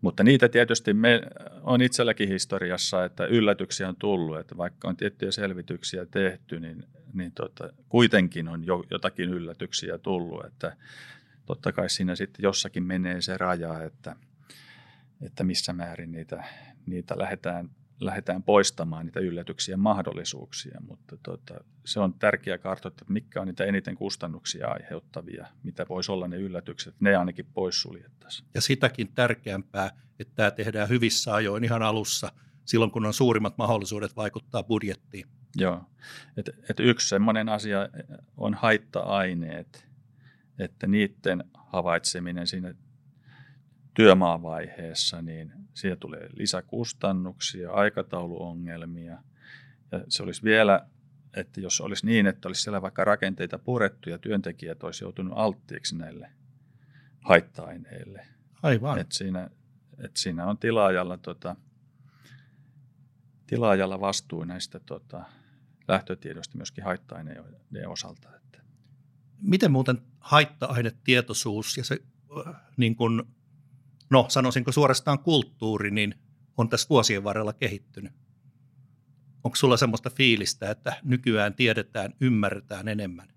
mutta 0.00 0.24
niitä 0.24 0.48
tietysti 0.48 0.94
me 0.94 1.20
on 1.62 1.82
itselläkin 1.82 2.28
historiassa, 2.28 3.04
että 3.04 3.26
yllätyksiä 3.26 3.88
on 3.88 3.96
tullut, 3.96 4.38
että 4.38 4.56
vaikka 4.56 4.88
on 4.88 4.96
tiettyjä 4.96 5.32
selvityksiä 5.32 6.06
tehty, 6.06 6.60
niin, 6.60 6.84
niin 7.12 7.32
tota, 7.32 7.72
kuitenkin 7.88 8.48
on 8.48 8.66
jo, 8.66 8.84
jotakin 8.90 9.28
yllätyksiä 9.30 9.98
tullut, 9.98 10.44
että 10.46 10.76
totta 11.46 11.72
kai 11.72 11.90
siinä 11.90 12.14
sitten 12.14 12.42
jossakin 12.42 12.82
menee 12.82 13.22
se 13.22 13.36
raja, 13.36 13.82
että, 13.82 14.16
että 15.22 15.44
missä 15.44 15.72
määrin 15.72 16.12
niitä, 16.12 16.44
niitä 16.86 17.18
lähdetään 17.18 17.70
lähdetään 18.00 18.42
poistamaan 18.42 19.06
niitä 19.06 19.20
yllätyksiä 19.20 19.76
mahdollisuuksia, 19.76 20.80
mutta 20.88 21.16
tota, 21.22 21.54
se 21.84 22.00
on 22.00 22.14
tärkeää 22.14 22.58
kartoittaa, 22.58 23.04
että 23.04 23.12
mitkä 23.12 23.40
on 23.40 23.46
niitä 23.46 23.64
eniten 23.64 23.94
kustannuksia 23.94 24.68
aiheuttavia, 24.68 25.46
mitä 25.62 25.86
voisi 25.88 26.12
olla 26.12 26.28
ne 26.28 26.36
yllätykset, 26.36 26.94
ne 27.00 27.16
ainakin 27.16 27.46
poissuljettaisiin. 27.54 28.48
Ja 28.54 28.60
sitäkin 28.60 29.12
tärkeämpää, 29.14 29.90
että 30.18 30.34
tämä 30.34 30.50
tehdään 30.50 30.88
hyvissä 30.88 31.34
ajoin 31.34 31.64
ihan 31.64 31.82
alussa, 31.82 32.32
silloin 32.64 32.90
kun 32.90 33.06
on 33.06 33.14
suurimmat 33.14 33.58
mahdollisuudet 33.58 34.16
vaikuttaa 34.16 34.62
budjettiin. 34.62 35.28
Joo, 35.56 35.84
että 36.36 36.52
et 36.70 36.80
yksi 36.80 37.08
sellainen 37.08 37.48
asia 37.48 37.88
on 38.36 38.54
haitta-aineet, 38.54 39.88
että 40.58 40.86
niiden 40.86 41.44
havaitseminen 41.54 42.46
siinä 42.46 42.74
työmaavaiheessa, 43.98 45.22
niin 45.22 45.52
siitä 45.74 45.96
tulee 45.96 46.28
lisäkustannuksia, 46.32 47.72
aikatauluongelmia. 47.72 49.18
Ja 49.92 50.04
se 50.08 50.22
olisi 50.22 50.42
vielä, 50.42 50.86
että 51.36 51.60
jos 51.60 51.80
olisi 51.80 52.06
niin, 52.06 52.26
että 52.26 52.48
olisi 52.48 52.62
siellä 52.62 52.82
vaikka 52.82 53.04
rakenteita 53.04 53.58
purettu 53.58 54.10
ja 54.10 54.18
työntekijät 54.18 54.82
olisi 54.82 55.04
joutunut 55.04 55.32
alttiiksi 55.36 55.96
näille 55.96 56.30
haitta-aineille. 57.20 58.26
Aivan. 58.62 58.98
Että 58.98 59.14
siinä, 59.14 59.50
että 59.98 60.20
siinä 60.20 60.46
on 60.46 60.58
tilaajalla, 60.58 61.16
tota, 61.16 61.56
tilaajalla 63.46 64.00
vastuu 64.00 64.44
näistä 64.44 64.80
tota, 64.80 65.24
lähtötiedoista 65.88 66.56
myöskin 66.56 66.84
haitta-aineiden 66.84 67.88
osalta. 67.88 68.36
Että. 68.36 68.62
Miten 69.42 69.72
muuten 69.72 70.02
haitta-ainetietoisuus 70.20 71.76
ja 71.76 71.84
se 71.84 72.02
niin 72.76 72.96
kuin 72.96 73.22
no 74.10 74.26
sanoisinko 74.28 74.72
suorastaan 74.72 75.18
kulttuuri, 75.18 75.90
niin 75.90 76.14
on 76.56 76.68
tässä 76.68 76.88
vuosien 76.88 77.24
varrella 77.24 77.52
kehittynyt. 77.52 78.12
Onko 79.44 79.56
sulla 79.56 79.76
semmoista 79.76 80.10
fiilistä, 80.10 80.70
että 80.70 80.92
nykyään 81.04 81.54
tiedetään, 81.54 82.14
ymmärretään 82.20 82.88
enemmän? 82.88 83.28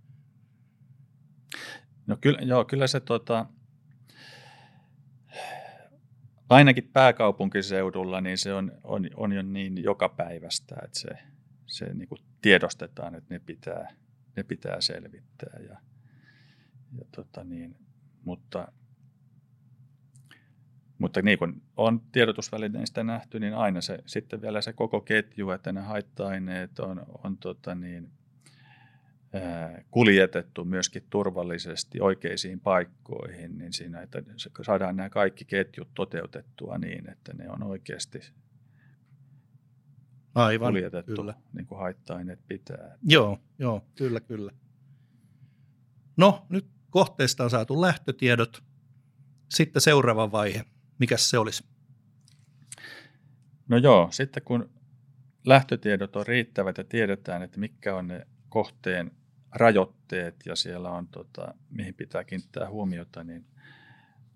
No 2.07 2.17
kyllä, 2.21 2.39
joo, 2.41 2.65
kyllä 2.65 2.87
se 2.87 2.99
tota, 2.99 3.45
ainakin 6.49 6.89
pääkaupunkiseudulla 6.93 8.21
niin 8.21 8.37
se 8.37 8.53
on, 8.53 8.71
on, 8.83 9.09
on 9.15 9.31
jo 9.31 9.41
niin 9.41 9.83
joka 9.83 10.09
päivästä, 10.09 10.75
että 10.83 10.99
se, 10.99 11.09
se 11.67 11.93
niin 11.93 12.07
kuin 12.07 12.21
tiedostetaan, 12.41 13.15
että 13.15 13.33
ne 13.33 13.39
pitää, 13.39 13.95
ne 14.35 14.43
pitää 14.43 14.81
selvittää. 14.81 15.59
Ja, 15.69 15.77
ja 16.97 17.05
tota 17.15 17.43
niin, 17.43 17.75
mutta 18.25 18.71
mutta 21.01 21.21
niin 21.21 21.39
kuin 21.39 21.61
on 21.77 22.01
tiedotusvälineistä 22.11 23.03
nähty, 23.03 23.39
niin 23.39 23.53
aina 23.53 23.81
se, 23.81 23.99
sitten 24.05 24.41
vielä 24.41 24.61
se 24.61 24.73
koko 24.73 25.01
ketju, 25.01 25.49
että 25.49 25.71
ne 25.71 25.81
haitta-aineet 25.81 26.79
on, 26.79 27.05
on 27.23 27.37
tota 27.37 27.75
niin, 27.75 28.11
kuljetettu 29.91 30.65
myöskin 30.65 31.03
turvallisesti 31.09 32.01
oikeisiin 32.01 32.59
paikkoihin, 32.59 33.57
niin 33.57 33.73
siinä, 33.73 34.01
että 34.01 34.23
saadaan 34.65 34.95
nämä 34.95 35.09
kaikki 35.09 35.45
ketjut 35.45 35.93
toteutettua 35.93 36.77
niin, 36.77 37.09
että 37.09 37.33
ne 37.33 37.49
on 37.49 37.63
oikeasti 37.63 38.19
Aivan, 40.35 40.73
kuljetettu 40.73 41.15
kyllä. 41.15 41.33
niin 41.53 41.65
kuin 41.65 41.79
haitta-aineet 41.79 42.39
pitää. 42.47 42.97
Joo, 43.03 43.39
joo, 43.59 43.85
kyllä, 43.95 44.19
kyllä. 44.19 44.51
No, 46.17 46.45
nyt 46.49 46.65
kohteesta 46.89 47.43
on 47.43 47.49
saatu 47.49 47.81
lähtötiedot. 47.81 48.63
Sitten 49.49 49.81
seuraava 49.81 50.31
vaihe. 50.31 50.65
Mikä 51.01 51.17
se 51.17 51.37
olisi? 51.37 51.63
No 53.67 53.77
joo, 53.77 54.07
sitten 54.11 54.43
kun 54.43 54.69
lähtötiedot 55.45 56.15
on 56.15 56.27
riittävät 56.27 56.77
ja 56.77 56.83
tiedetään, 56.83 57.41
että 57.41 57.59
mitkä 57.59 57.95
on 57.95 58.07
ne 58.07 58.27
kohteen 58.49 59.11
rajoitteet 59.51 60.35
ja 60.45 60.55
siellä 60.55 60.89
on, 60.89 61.07
tota, 61.07 61.53
mihin 61.69 61.93
pitää 61.93 62.23
kiinnittää 62.23 62.69
huomiota, 62.69 63.23
niin 63.23 63.45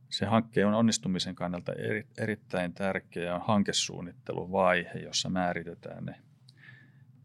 se 0.09 0.25
hankkeen 0.25 0.67
on 0.67 0.73
onnistumisen 0.73 1.35
kannalta 1.35 1.73
eri, 1.73 2.07
erittäin 2.17 2.73
tärkeä 2.73 3.35
on 3.35 3.41
hankesuunnitteluvaihe, 3.47 4.99
jossa 4.99 5.29
määritetään 5.29 6.05
ne 6.05 6.15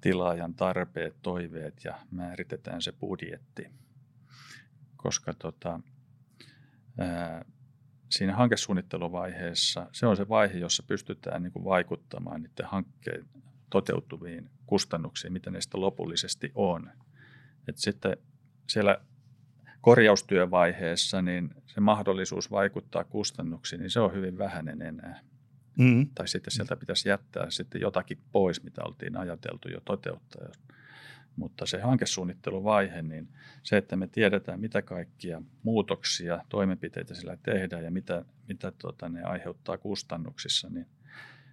tilaajan 0.00 0.54
tarpeet, 0.54 1.16
toiveet 1.22 1.84
ja 1.84 1.98
määritetään 2.10 2.82
se 2.82 2.92
budjetti. 2.92 3.70
Koska 4.96 5.34
tota, 5.34 5.80
ää, 6.98 7.44
siinä 8.10 8.36
hankesuunnitteluvaiheessa 8.36 9.86
se 9.92 10.06
on 10.06 10.16
se 10.16 10.28
vaihe, 10.28 10.58
jossa 10.58 10.82
pystytään 10.82 11.42
niin 11.42 11.52
kuin 11.52 11.64
vaikuttamaan 11.64 12.42
niiden 12.42 12.66
hankkeen 12.66 13.26
toteutuviin 13.70 14.50
kustannuksiin, 14.66 15.32
mitä 15.32 15.50
niistä 15.50 15.80
lopullisesti 15.80 16.52
on. 16.54 16.90
Et 17.68 17.78
sitten 17.78 18.16
siellä 18.68 18.98
korjaustyövaiheessa 19.80 21.22
niin 21.22 21.54
se 21.66 21.80
mahdollisuus 21.80 22.50
vaikuttaa 22.50 23.04
kustannuksiin, 23.04 23.80
niin 23.80 23.90
se 23.90 24.00
on 24.00 24.14
hyvin 24.14 24.38
vähäinen 24.38 24.82
enää. 24.82 25.20
Mm. 25.78 26.06
Tai 26.14 26.28
sitten 26.28 26.50
sieltä 26.50 26.76
pitäisi 26.76 27.08
jättää 27.08 27.50
sitten 27.50 27.80
jotakin 27.80 28.18
pois, 28.32 28.62
mitä 28.62 28.82
oltiin 28.84 29.16
ajateltu 29.16 29.68
jo 29.68 29.80
toteuttaa. 29.84 30.48
Mutta 31.40 31.66
se 31.66 31.80
hankesuunnitteluvaihe, 31.80 33.02
niin 33.02 33.28
se, 33.62 33.76
että 33.76 33.96
me 33.96 34.06
tiedetään, 34.06 34.60
mitä 34.60 34.82
kaikkia 34.82 35.42
muutoksia, 35.62 36.44
toimenpiteitä 36.48 37.14
sillä 37.14 37.36
tehdään 37.36 37.84
ja 37.84 37.90
mitä, 37.90 38.24
mitä 38.48 38.72
tuota, 38.78 39.08
ne 39.08 39.22
aiheuttaa 39.22 39.78
kustannuksissa, 39.78 40.68
niin 40.70 40.86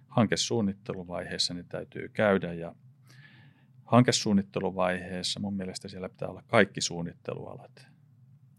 hankesuunnitteluvaiheessa 0.08 1.54
ne 1.54 1.64
täytyy 1.68 2.08
käydä. 2.08 2.52
Ja 2.52 2.74
hankesuunnitteluvaiheessa 3.84 5.40
mun 5.40 5.54
mielestä 5.54 5.88
siellä 5.88 6.08
pitää 6.08 6.28
olla 6.28 6.42
kaikki 6.46 6.80
suunnittelualat. 6.80 7.86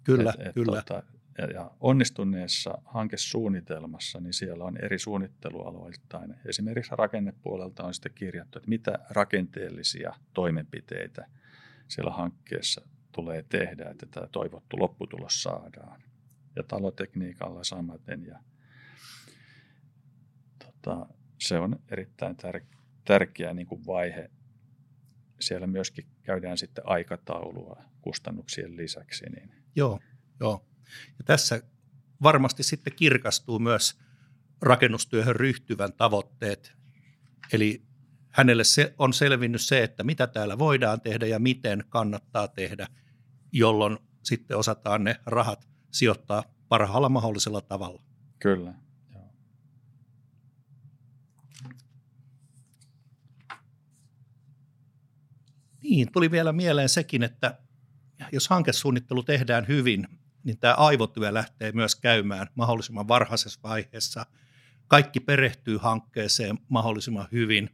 Kyllä, 0.03 0.33
et, 0.39 0.47
et, 0.47 0.53
kyllä. 0.53 0.83
Tuota, 0.87 1.03
ja 1.53 1.71
onnistuneessa 1.79 2.81
hankesuunnitelmassa, 2.85 4.19
niin 4.19 4.33
siellä 4.33 4.63
on 4.63 4.77
eri 4.77 4.99
suunnittelualoittain. 4.99 6.35
Esimerkiksi 6.45 6.91
rakennepuolelta 6.97 7.83
on 7.83 7.93
sitten 7.93 8.13
kirjattu, 8.15 8.59
että 8.59 8.69
mitä 8.69 8.99
rakenteellisia 9.09 10.13
toimenpiteitä 10.33 11.27
siellä 11.87 12.11
hankkeessa 12.11 12.81
tulee 13.11 13.45
tehdä, 13.49 13.89
että 13.89 14.05
tämä 14.05 14.27
toivottu 14.27 14.79
lopputulos 14.79 15.43
saadaan. 15.43 16.03
Ja 16.55 16.63
talotekniikalla 16.63 17.63
samaten. 17.63 18.25
Ja, 18.25 18.39
tota, 20.65 21.05
se 21.39 21.59
on 21.59 21.79
erittäin 21.91 22.35
tär- 22.35 22.77
tärkeä 23.05 23.53
niin 23.53 23.67
kuin 23.67 23.85
vaihe. 23.85 24.31
Siellä 25.39 25.67
myöskin 25.67 26.05
käydään 26.23 26.57
sitten 26.57 26.87
aikataulua 26.87 27.83
kustannuksien 28.01 28.77
lisäksi. 28.77 29.25
Niin. 29.25 29.51
Joo, 29.75 29.99
joo. 30.39 30.68
Ja 31.17 31.23
tässä 31.25 31.61
varmasti 32.23 32.63
sitten 32.63 32.95
kirkastuu 32.95 33.59
myös 33.59 33.99
rakennustyöhön 34.61 35.35
ryhtyvän 35.35 35.93
tavoitteet. 35.93 36.73
Eli 37.53 37.83
hänelle 38.29 38.63
se 38.63 38.93
on 38.97 39.13
selvinnyt 39.13 39.61
se, 39.61 39.83
että 39.83 40.03
mitä 40.03 40.27
täällä 40.27 40.57
voidaan 40.57 41.01
tehdä 41.01 41.25
ja 41.25 41.39
miten 41.39 41.83
kannattaa 41.89 42.47
tehdä, 42.47 42.87
jolloin 43.51 43.97
sitten 44.23 44.57
osataan 44.57 45.03
ne 45.03 45.15
rahat 45.25 45.67
sijoittaa 45.91 46.43
parhaalla 46.67 47.09
mahdollisella 47.09 47.61
tavalla. 47.61 48.01
Kyllä. 48.39 48.73
Niin, 55.83 56.11
tuli 56.11 56.31
vielä 56.31 56.53
mieleen 56.53 56.89
sekin, 56.89 57.23
että 57.23 57.59
jos 58.31 58.47
hankesuunnittelu 58.47 59.23
tehdään 59.23 59.67
hyvin, 59.67 60.07
niin 60.49 60.59
tämä 60.59 60.73
aivotyö 60.73 61.33
lähtee 61.33 61.71
myös 61.71 61.95
käymään 61.95 62.47
mahdollisimman 62.55 63.07
varhaisessa 63.07 63.59
vaiheessa. 63.63 64.25
Kaikki 64.87 65.19
perehtyy 65.19 65.77
hankkeeseen 65.77 66.59
mahdollisimman 66.69 67.27
hyvin. 67.31 67.69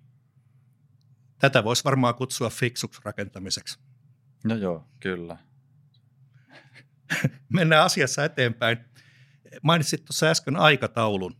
Tätä 1.39 1.63
voisi 1.63 1.83
varmaan 1.83 2.15
kutsua 2.15 2.49
fiksuksi 2.49 3.01
rakentamiseksi. 3.05 3.79
No 4.43 4.55
joo, 4.55 4.87
kyllä. 4.99 5.37
Mennään 7.53 7.85
asiassa 7.85 8.25
eteenpäin. 8.25 8.77
Mainitsit 9.63 10.05
tuossa 10.05 10.25
äsken 10.25 10.55
aikataulun. 10.55 11.35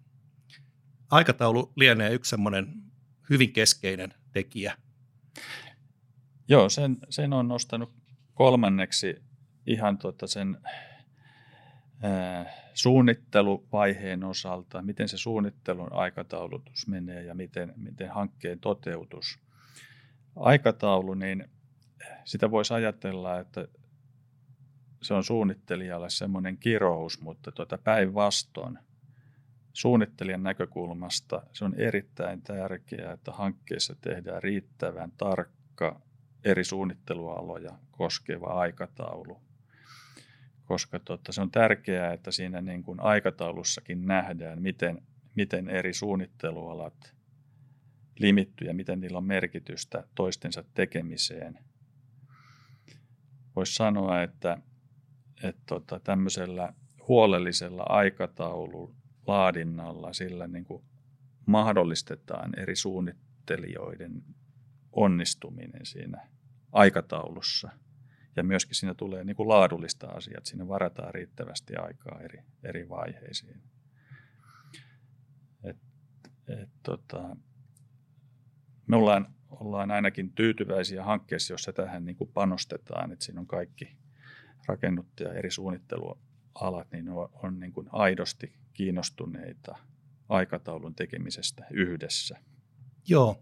Aikataulu 1.11 1.73
lienee 1.75 2.13
yksi 2.13 2.29
semmoinen 2.29 2.73
hyvin 3.29 3.53
keskeinen 3.53 4.13
tekijä. 4.31 4.77
Joo, 6.47 6.69
sen, 6.69 6.97
sen 7.09 7.33
on 7.33 7.47
nostanut 7.47 7.93
kolmanneksi 8.33 9.23
ihan 9.67 9.97
tuota 9.97 10.27
sen 10.27 10.57
suunnitteluvaiheen 12.73 14.23
osalta, 14.23 14.81
miten 14.81 15.09
se 15.09 15.17
suunnittelun 15.17 15.93
aikataulutus 15.93 16.87
menee 16.87 17.23
ja 17.23 17.35
miten, 17.35 17.73
miten 17.75 18.09
hankkeen 18.09 18.59
toteutus. 18.59 19.39
Aikataulu, 20.35 21.13
niin 21.13 21.49
sitä 22.25 22.51
voisi 22.51 22.73
ajatella, 22.73 23.39
että 23.39 23.67
se 25.01 25.13
on 25.13 25.23
suunnittelijalle 25.23 26.09
semmoinen 26.09 26.57
kirous, 26.57 27.21
mutta 27.21 27.51
tuota 27.51 27.77
päinvastoin 27.77 28.79
suunnittelijan 29.73 30.43
näkökulmasta 30.43 31.41
se 31.53 31.65
on 31.65 31.73
erittäin 31.77 32.41
tärkeää, 32.41 33.13
että 33.13 33.31
hankkeessa 33.31 33.95
tehdään 34.01 34.43
riittävän 34.43 35.11
tarkka 35.11 36.01
eri 36.43 36.63
suunnittelualoja 36.63 37.77
koskeva 37.91 38.47
aikataulu. 38.47 39.44
Koska 40.65 40.99
tota, 40.99 41.31
se 41.31 41.41
on 41.41 41.51
tärkeää, 41.51 42.13
että 42.13 42.31
siinä 42.31 42.61
niin 42.61 42.83
kuin 42.83 42.99
aikataulussakin 42.99 44.05
nähdään, 44.05 44.61
miten, 44.61 45.01
miten 45.35 45.69
eri 45.69 45.93
suunnittelualat 45.93 47.15
limittyy 48.19 48.67
ja 48.67 48.73
miten 48.73 48.99
niillä 48.99 49.17
on 49.17 49.23
merkitystä 49.23 50.03
toistensa 50.15 50.63
tekemiseen. 50.73 51.59
Voisi 53.55 53.75
sanoa, 53.75 54.21
että, 54.21 54.57
että 55.43 55.61
tota, 55.65 55.99
tämmöisellä 55.99 56.73
huolellisella 57.07 57.83
aikataulun 57.89 58.95
laadinnalla 59.27 60.13
sillä 60.13 60.47
niin 60.47 60.65
kuin 60.65 60.83
mahdollistetaan 61.45 62.59
eri 62.59 62.75
suunnittelijoiden 62.75 64.23
onnistuminen 64.91 65.85
siinä 65.85 66.27
aikataulussa. 66.71 67.69
Ja 68.35 68.43
myöskin 68.43 68.75
siinä 68.75 68.93
tulee 68.93 69.23
niin 69.23 69.35
kuin 69.35 69.49
laadullista 69.49 70.07
asiaa, 70.07 70.37
että 70.37 70.49
siinä 70.49 70.67
varataan 70.67 71.13
riittävästi 71.13 71.75
aikaa 71.75 72.21
eri, 72.21 72.43
eri 72.63 72.89
vaiheisiin. 72.89 73.61
Et, 75.63 75.77
et, 76.47 76.69
tota, 76.83 77.35
me 78.87 78.95
ollaan, 78.95 79.33
ollaan 79.49 79.91
ainakin 79.91 80.33
tyytyväisiä 80.33 81.03
hankkeessa, 81.03 81.53
jossa 81.53 81.73
tähän 81.73 82.05
niin 82.05 82.15
kuin 82.15 82.31
panostetaan, 82.33 83.11
että 83.11 83.25
siinä 83.25 83.41
on 83.41 83.47
kaikki 83.47 83.97
rakennuttaja 84.67 85.33
eri 85.33 85.51
suunnittelualat, 85.51 86.91
niin 86.91 87.09
on, 87.09 87.29
on 87.33 87.59
niin 87.59 87.73
kuin 87.73 87.89
aidosti 87.91 88.53
kiinnostuneita 88.73 89.75
aikataulun 90.29 90.95
tekemisestä 90.95 91.65
yhdessä. 91.71 92.37
Joo, 93.07 93.41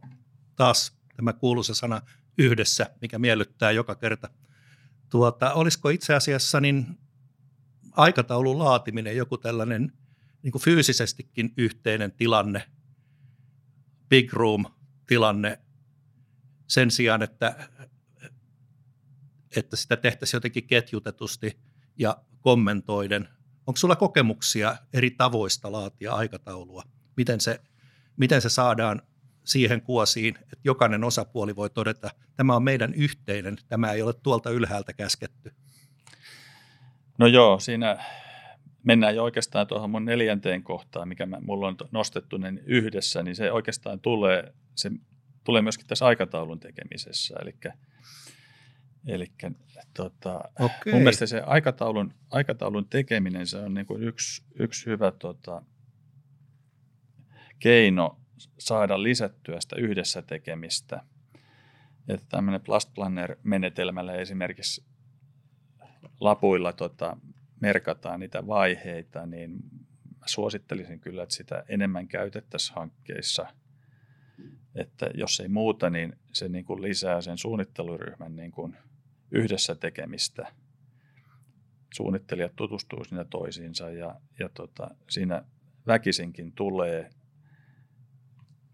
taas 0.55 0.97
tämä 1.15 1.33
kuuluisa 1.33 1.75
sana 1.75 2.01
yhdessä, 2.37 2.95
mikä 3.01 3.19
miellyttää 3.19 3.71
joka 3.71 3.95
kerta. 3.95 4.29
Tuota, 5.13 5.53
olisiko 5.53 5.89
itse 5.89 6.13
asiassa 6.13 6.59
niin 6.59 6.99
aikataulun 7.91 8.59
laatiminen 8.59 9.17
joku 9.17 9.37
tällainen 9.37 9.91
niin 10.43 10.51
kuin 10.51 10.61
fyysisestikin 10.61 11.53
yhteinen 11.57 12.11
tilanne, 12.11 12.69
big 14.09 14.33
room 14.33 14.65
tilanne, 15.07 15.59
sen 16.67 16.91
sijaan, 16.91 17.23
että, 17.23 17.69
että 19.55 19.75
sitä 19.75 19.97
tehtäisiin 19.97 20.37
jotenkin 20.37 20.67
ketjutetusti 20.67 21.59
ja 21.97 22.23
kommentoiden. 22.41 23.29
Onko 23.67 23.77
sulla 23.77 23.95
kokemuksia 23.95 24.77
eri 24.93 25.11
tavoista 25.11 25.71
laatia 25.71 26.13
aikataulua? 26.13 26.83
Miten 27.17 27.41
se, 27.41 27.61
miten 28.17 28.41
se 28.41 28.49
saadaan 28.49 29.01
siihen 29.43 29.81
kuosiin, 29.81 30.35
että 30.41 30.55
jokainen 30.63 31.03
osapuoli 31.03 31.55
voi 31.55 31.69
todeta, 31.69 32.07
että 32.07 32.25
tämä 32.35 32.55
on 32.55 32.63
meidän 32.63 32.93
yhteinen, 32.93 33.57
tämä 33.67 33.91
ei 33.91 34.01
ole 34.01 34.13
tuolta 34.13 34.49
ylhäältä 34.49 34.93
käsketty. 34.93 35.51
No 37.17 37.27
joo, 37.27 37.59
siinä 37.59 38.05
mennään 38.83 39.15
jo 39.15 39.23
oikeastaan 39.23 39.67
tuohon 39.67 39.89
mun 39.89 40.05
neljänteen 40.05 40.63
kohtaan, 40.63 41.07
mikä 41.07 41.25
mä, 41.25 41.37
mulla 41.41 41.67
on 41.67 41.75
nostettu 41.91 42.37
niin 42.37 42.61
yhdessä, 42.65 43.23
niin 43.23 43.35
se 43.35 43.51
oikeastaan 43.51 43.99
tulee, 43.99 44.53
se 44.75 44.91
tulee 45.43 45.61
myöskin 45.61 45.87
tässä 45.87 46.05
aikataulun 46.05 46.59
tekemisessä. 46.59 47.35
Eli, 47.41 47.55
eli 49.07 49.25
tota, 49.93 50.41
mun 50.91 51.01
mielestä 51.01 51.25
se 51.25 51.41
aikataulun, 51.41 52.13
aikataulun 52.31 52.89
tekeminen, 52.89 53.47
se 53.47 53.57
on 53.57 53.73
niin 53.73 53.85
kuin 53.85 54.03
yksi, 54.03 54.43
yksi 54.59 54.85
hyvä 54.85 55.11
tota, 55.11 55.61
keino 57.59 58.22
saada 58.59 59.03
lisättyä 59.03 59.61
sitä 59.61 59.75
yhdessä 59.75 60.21
tekemistä. 60.21 61.03
Että 62.07 62.25
tämmöinen 62.29 62.61
Blast 62.61 62.93
Planner-menetelmällä 62.93 64.13
esimerkiksi 64.13 64.85
lapuilla 66.19 66.73
tota, 66.73 67.17
merkataan 67.61 68.19
niitä 68.19 68.47
vaiheita, 68.47 69.25
niin 69.25 69.51
mä 70.19 70.25
suosittelisin 70.25 70.99
kyllä, 70.99 71.23
että 71.23 71.35
sitä 71.35 71.63
enemmän 71.69 72.07
käytettäisiin 72.07 72.75
hankkeissa. 72.75 73.45
Että 74.75 75.09
jos 75.13 75.39
ei 75.39 75.47
muuta, 75.47 75.89
niin 75.89 76.15
se 76.33 76.49
niin 76.49 76.65
kuin 76.65 76.81
lisää 76.81 77.21
sen 77.21 77.37
suunnitteluryhmän 77.37 78.35
niin 78.35 78.51
kuin 78.51 78.77
yhdessä 79.31 79.75
tekemistä. 79.75 80.53
Suunnittelijat 81.93 82.55
tutustuu 82.55 83.03
siinä 83.03 83.25
toisiinsa 83.25 83.89
ja, 83.89 84.15
ja 84.39 84.49
tota, 84.49 84.89
siinä 85.09 85.45
väkisinkin 85.87 86.51
tulee 86.51 87.09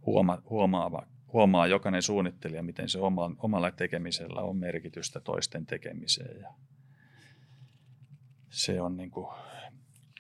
huoma, 0.10 0.42
huomaava, 0.50 1.08
huomaa 1.34 1.68
jokainen 1.68 2.02
suunnittelija, 2.02 2.64
miten 2.64 2.90
se 2.90 3.00
oma, 3.00 3.32
omalla 3.38 3.72
tekemisellä 3.72 4.42
on 4.42 4.58
merkitystä 4.58 5.20
toisten 5.20 5.66
tekemiseen. 5.66 6.42
Ja 6.42 6.54
se 8.50 8.82
on 8.82 8.98
niin 8.98 9.12
kuin, 9.12 9.28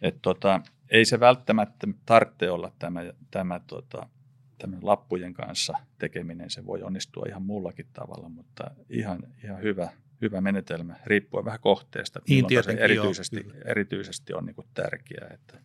että 0.02 0.20
tota, 0.22 0.62
ei 0.90 1.06
se 1.06 1.20
välttämättä 1.20 1.88
tarvitse 2.06 2.52
olla 2.52 2.72
tämä, 2.80 3.02
tämä, 3.32 3.62
tota, 3.68 4.10
tämä 4.58 4.78
lappujen 4.82 5.34
kanssa 5.34 5.74
tekeminen. 6.00 6.50
Se 6.50 6.66
voi 6.66 6.84
onnistua 6.84 7.26
ihan 7.28 7.44
muullakin 7.44 7.88
tavalla, 7.94 8.30
mutta 8.30 8.72
ihan, 8.90 9.20
ihan 9.44 9.62
hyvä, 9.62 9.90
hyvä 10.22 10.42
menetelmä, 10.42 10.96
riippuen 11.06 11.46
vähän 11.46 11.60
kohteesta, 11.60 12.20
niin, 12.28 12.46
se 12.64 12.72
erityisesti, 12.72 13.46
joo, 13.46 13.54
erityisesti 13.66 14.34
on 14.34 14.46
niin 14.46 14.56
tärkeää. 14.74 15.30
Että, 15.34 15.60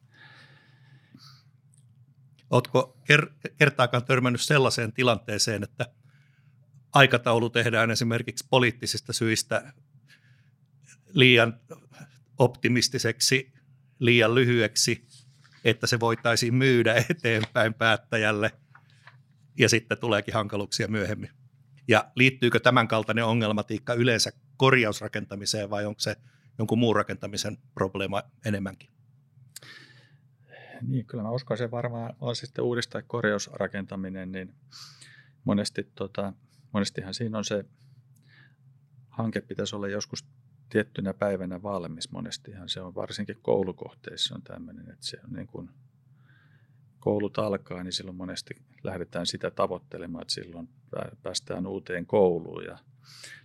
Oletko 2.51 2.99
kertaakaan 3.59 4.05
törmännyt 4.05 4.41
sellaiseen 4.41 4.93
tilanteeseen, 4.93 5.63
että 5.63 5.87
aikataulu 6.93 7.51
tehdään 7.51 7.91
esimerkiksi 7.91 8.47
poliittisista 8.51 9.13
syistä 9.13 9.73
liian 11.09 11.61
optimistiseksi, 12.39 13.53
liian 13.99 14.35
lyhyeksi, 14.35 15.07
että 15.65 15.87
se 15.87 16.01
voitaisiin 16.01 16.55
myydä 16.55 16.95
eteenpäin 17.11 17.75
päättäjälle 17.75 18.53
ja 19.59 19.69
sitten 19.69 19.99
tuleekin 19.99 20.35
hankaluuksia 20.35 20.89
myöhemmin. 20.89 21.31
Ja 21.89 22.11
liittyykö 22.17 22.61
tämän 22.61 22.89
kaltainen 22.89 23.25
ongelmatiikka 23.25 23.95
yleensä 23.95 24.33
korjausrakentamiseen 24.57 25.71
vai 25.71 25.87
onko 25.87 26.01
se 26.01 26.17
jonkun 26.59 26.79
muun 26.79 26.97
rakentamisen 26.97 27.59
probleema 27.75 28.23
enemmänkin? 28.45 28.94
Niin, 30.89 31.07
kyllä 31.07 31.23
mä 31.23 31.31
uskoisin 31.31 31.71
varmaan 31.71 32.17
on 32.21 32.37
sitten 32.37 32.65
uudis- 32.65 32.89
tai 32.89 33.03
korjausrakentaminen, 33.07 34.33
niin 34.33 34.55
monesti, 35.45 35.91
tota, 35.95 36.33
monestihan 36.73 37.15
siinä 37.15 37.39
on 37.39 37.45
se 37.45 37.65
hanke 39.09 39.41
pitäisi 39.41 39.77
olla 39.77 39.89
joskus 39.89 40.25
tiettynä 40.69 41.15
päivänä 41.15 41.63
valmis. 41.63 42.11
Monestihan 42.11 42.69
se 42.69 42.81
on 42.81 42.95
varsinkin 42.95 43.39
koulukohteissa 43.43 44.35
on 44.35 44.43
tämmöinen, 44.43 44.91
että 44.91 45.07
se 45.07 45.19
on 45.25 45.33
niin 45.33 45.47
kuin 45.47 45.71
koulut 47.01 47.39
alkaa, 47.39 47.83
niin 47.83 47.93
silloin 47.93 48.17
monesti 48.17 48.55
lähdetään 48.83 49.27
sitä 49.27 49.51
tavoittelemaan, 49.51 50.23
että 50.23 50.35
silloin 50.35 50.69
päästään 51.23 51.67
uuteen 51.67 52.07
kouluun. 52.07 52.65
Ja 52.65 52.79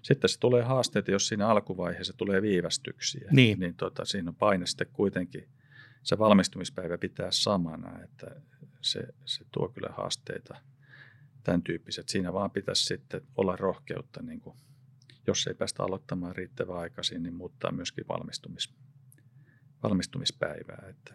sitten 0.02 0.30
se 0.30 0.40
tulee 0.40 0.64
haasteita, 0.64 1.12
jos 1.12 1.28
siinä 1.28 1.48
alkuvaiheessa 1.48 2.14
tulee 2.18 2.42
viivästyksiä. 2.42 3.30
Niin. 3.32 3.60
niin 3.60 3.76
tota, 3.76 4.06
siinä 4.06 4.30
on 4.30 4.36
paine 4.36 4.66
sitten 4.66 4.88
kuitenkin– 4.94 5.50
se 6.04 6.18
valmistumispäivä 6.18 6.98
pitää 6.98 7.32
samana, 7.32 8.04
että 8.04 8.42
se, 8.82 9.08
se 9.26 9.46
tuo 9.52 9.70
kyllä 9.70 9.90
haasteita 9.98 10.56
tämän 11.44 11.64
tyyppiset. 11.64 12.10
Siinä 12.10 12.34
vaan 12.34 12.52
pitäisi 12.52 12.86
sitten 12.86 13.22
olla 13.36 13.56
rohkeutta, 13.56 14.22
niin 14.24 14.42
kuin, 14.42 14.58
jos 15.28 15.48
ei 15.48 15.54
päästä 15.54 15.84
aloittamaan 15.84 16.36
riittävän 16.36 16.78
aikaisin, 16.78 17.24
niin 17.24 17.34
muuttaa 17.34 17.72
myöskin 17.72 18.06
valmistumispäivää 18.08 18.90
valmistumispäivää. 19.84 20.86
Että. 20.90 21.14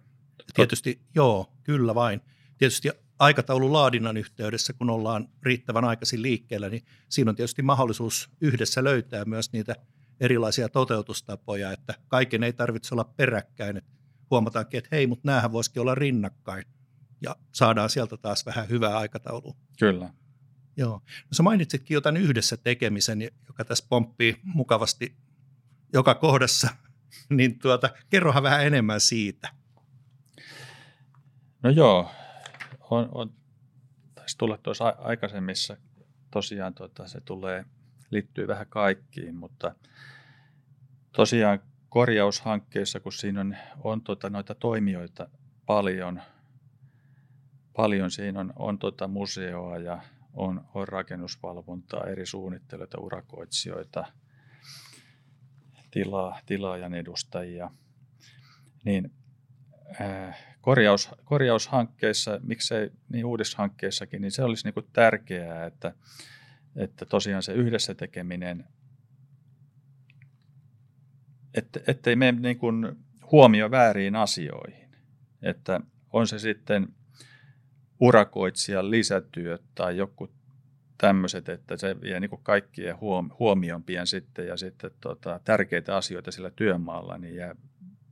Tietysti, 0.54 1.00
joo, 1.14 1.52
kyllä 1.62 1.94
vain. 1.94 2.20
Tietysti 2.58 2.90
aikataulun 3.18 3.72
laadinnan 3.72 4.16
yhteydessä, 4.16 4.72
kun 4.72 4.90
ollaan 4.90 5.28
riittävän 5.42 5.84
aikaisin 5.84 6.22
liikkeellä, 6.22 6.68
niin 6.68 6.84
siinä 7.08 7.30
on 7.30 7.36
tietysti 7.36 7.62
mahdollisuus 7.62 8.30
yhdessä 8.40 8.84
löytää 8.84 9.24
myös 9.24 9.52
niitä 9.52 9.76
erilaisia 10.20 10.68
toteutustapoja, 10.68 11.72
että 11.72 11.94
kaiken 12.08 12.42
ei 12.42 12.52
tarvitse 12.52 12.94
olla 12.94 13.04
peräkkäin. 13.04 13.76
Että 13.76 13.90
huomataankin, 14.30 14.78
että 14.78 14.88
hei, 14.92 15.06
mutta 15.06 15.28
näähän 15.28 15.52
voisikin 15.52 15.82
olla 15.82 15.94
rinnakkain 15.94 16.64
ja 17.22 17.36
saadaan 17.52 17.90
sieltä 17.90 18.16
taas 18.16 18.46
vähän 18.46 18.68
hyvää 18.68 18.98
aikataulua. 18.98 19.56
Kyllä. 19.78 20.10
Joo. 20.76 21.02
No 21.06 21.28
sä 21.32 21.42
mainitsitkin 21.42 21.94
jo 21.94 22.00
tämän 22.00 22.22
yhdessä 22.22 22.56
tekemisen, 22.56 23.22
joka 23.22 23.64
tässä 23.64 23.86
pomppii 23.88 24.40
mukavasti 24.42 25.16
joka 25.92 26.14
kohdassa, 26.14 26.68
niin 27.36 27.58
tuota, 27.58 27.90
kerrohan 28.10 28.42
vähän 28.42 28.66
enemmän 28.66 29.00
siitä. 29.00 29.48
No 31.62 31.70
joo, 31.70 32.10
on, 32.90 33.08
on 33.12 33.34
taisi 34.14 34.38
tulla 34.38 34.58
tuossa 34.58 34.94
aikaisemmissa, 34.98 35.76
tosiaan 36.30 36.74
tuota, 36.74 37.08
se 37.08 37.20
tulee, 37.20 37.64
liittyy 38.10 38.48
vähän 38.48 38.66
kaikkiin, 38.66 39.34
mutta 39.34 39.74
tosiaan 41.12 41.60
korjaushankkeissa, 41.94 43.00
kun 43.00 43.12
siinä 43.12 43.40
on, 43.40 43.56
on 43.80 44.02
tuota, 44.02 44.30
noita 44.30 44.54
toimijoita 44.54 45.28
paljon, 45.66 46.22
paljon 47.76 48.10
siinä 48.10 48.40
on, 48.40 48.52
on 48.56 48.78
tuota 48.78 49.08
museoa 49.08 49.78
ja 49.78 50.02
on, 50.32 50.64
on 50.74 50.88
rakennusvalvontaa, 50.88 52.04
eri 52.04 52.26
suunnittelijoita, 52.26 53.00
urakoitsijoita, 53.00 54.04
tilaa, 55.90 56.40
tilaajan 56.46 56.94
edustajia, 56.94 57.70
niin 58.84 59.12
korjaus, 60.60 61.10
korjaushankkeissa, 61.24 62.40
miksei 62.42 62.90
niin 63.08 63.24
uudishankkeissakin, 63.24 64.22
niin 64.22 64.32
se 64.32 64.42
olisi 64.42 64.64
niin 64.64 64.74
kuin 64.74 64.86
tärkeää, 64.92 65.66
että, 65.66 65.94
että 66.76 67.06
tosiaan 67.06 67.42
se 67.42 67.52
yhdessä 67.52 67.94
tekeminen, 67.94 68.68
että, 71.54 71.80
ettei 71.86 72.16
mene 72.16 72.40
niin 72.40 72.58
kuin 72.58 72.96
huomio 73.32 73.70
väärin 73.70 74.16
asioihin. 74.16 74.88
Että 75.42 75.80
on 76.12 76.26
se 76.26 76.38
sitten 76.38 76.88
urakoitsijan 78.00 78.90
lisätyöt 78.90 79.62
tai 79.74 79.96
joku 79.96 80.30
tämmöiset, 80.98 81.48
että 81.48 81.76
se 81.76 82.00
vie 82.00 82.20
niin 82.20 82.30
kaikkien 82.42 82.96
huomioon 83.38 83.82
pian 83.82 84.06
sitten 84.06 84.46
ja 84.46 84.56
sitten 84.56 84.90
tota, 85.00 85.40
tärkeitä 85.44 85.96
asioita 85.96 86.32
sillä 86.32 86.50
työmaalla 86.50 87.18
niin 87.18 87.36
jää 87.36 87.54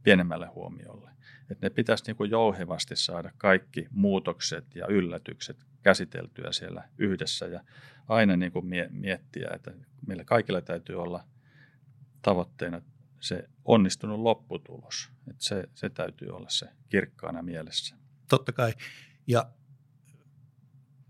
pienemmälle 0.02 0.46
huomiolle. 0.46 1.10
Että 1.50 1.66
ne 1.66 1.70
pitäisi 1.70 2.04
niin 2.06 2.30
jouhevasti 2.30 2.96
saada 2.96 3.30
kaikki 3.38 3.86
muutokset 3.90 4.76
ja 4.76 4.86
yllätykset 4.86 5.56
käsiteltyä 5.82 6.52
siellä 6.52 6.88
yhdessä 6.98 7.46
ja 7.46 7.60
aina 8.08 8.36
niin 8.36 8.52
kuin 8.52 8.66
miettiä, 8.90 9.50
että 9.54 9.72
meillä 10.06 10.24
kaikilla 10.24 10.60
täytyy 10.60 11.02
olla 11.02 11.24
tavoitteena 12.22 12.82
se 13.22 13.48
onnistunut 13.64 14.20
lopputulos. 14.20 15.10
Että 15.30 15.44
se, 15.44 15.68
se 15.74 15.90
täytyy 15.90 16.28
olla 16.28 16.48
se 16.48 16.66
kirkkaana 16.88 17.42
mielessä. 17.42 17.96
Totta 18.28 18.52
kai. 18.52 18.74
Ja 19.26 19.50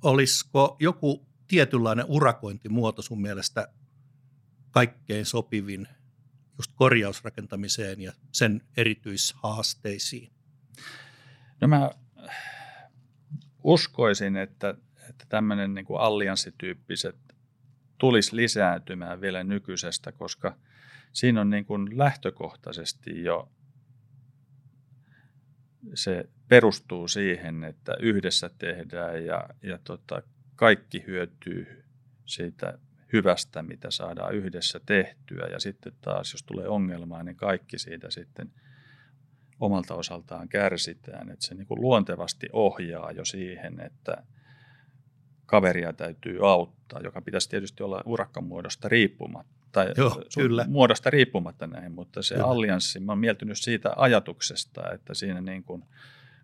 olisiko 0.03 0.77
joku 0.81 1.27
tietynlainen 1.49 2.05
urakointimuoto 2.09 3.03
sun 3.03 3.23
mielestä 3.23 3.69
kaikkein 4.71 5.27
sopivin 5.27 5.89
just 6.59 6.73
korjausrakentamiseen 6.75 8.01
ja 8.01 8.13
sen 8.33 8.63
erityishaasteisiin? 8.77 10.33
No 11.61 11.69
mä 11.69 11.91
uskoisin, 13.65 14.37
että, 14.37 14.75
että 15.09 15.27
tämmöinen 15.29 15.75
niin 15.75 15.85
kuin 15.85 16.01
allianssityyppiset 16.01 17.17
tulisi 17.99 18.37
lisääntymään 18.37 19.21
vielä 19.21 19.45
nykyisestä, 19.45 20.13
koska 20.13 20.57
siinä 21.13 21.41
on 21.41 21.51
niin 21.51 21.65
kuin 21.65 21.99
lähtökohtaisesti 21.99 23.25
jo 23.25 23.53
se 25.95 26.29
perustuu 26.49 27.09
siihen, 27.09 27.65
että 27.65 27.97
yhdessä 28.01 28.51
tehdään 28.59 29.25
ja, 29.25 29.49
ja 29.63 29.79
tota, 29.85 30.23
kaikki 30.57 31.05
hyötyy 31.07 31.85
siitä 32.27 32.79
hyvästä, 33.13 33.63
mitä 33.63 33.91
saadaan 33.91 34.35
yhdessä 34.35 34.81
tehtyä. 34.87 35.47
Ja 35.51 35.61
sitten 35.61 35.93
taas, 36.01 36.33
jos 36.33 36.43
tulee 36.43 36.69
ongelmaa, 36.69 37.23
niin 37.23 37.37
kaikki 37.37 37.79
siitä 37.79 38.11
sitten 38.11 38.53
omalta 39.61 39.95
osaltaan 39.95 40.49
kärsitään. 40.49 41.31
Että 41.31 41.47
se 41.47 41.55
niin 41.55 41.67
kuin 41.67 41.81
luontevasti 41.81 42.49
ohjaa 42.53 43.13
jo 43.13 43.25
siihen, 43.25 43.81
että 43.81 44.23
kaveria 45.53 45.93
täytyy 45.93 46.51
auttaa, 46.51 47.01
joka 47.01 47.21
pitäisi 47.21 47.49
tietysti 47.49 47.83
olla 47.83 48.03
urakkamuodosta 48.05 48.89
riippumatta. 48.89 49.53
Tai 49.73 49.93
Joo, 49.97 50.23
kyllä. 50.35 50.65
muodosta 50.69 51.11
riippumatta 51.11 51.67
näin, 51.67 51.93
mutta 51.93 52.23
se 52.23 52.35
kyllä. 52.35 52.47
allianssi, 52.47 53.01
mä 53.01 53.13
olen 53.13 53.21
mieltynyt 53.21 53.59
siitä 53.59 53.93
ajatuksesta, 53.97 54.93
että 54.93 55.15
siinä 55.15 55.41
niin 55.41 55.65
kuin, 55.65 55.85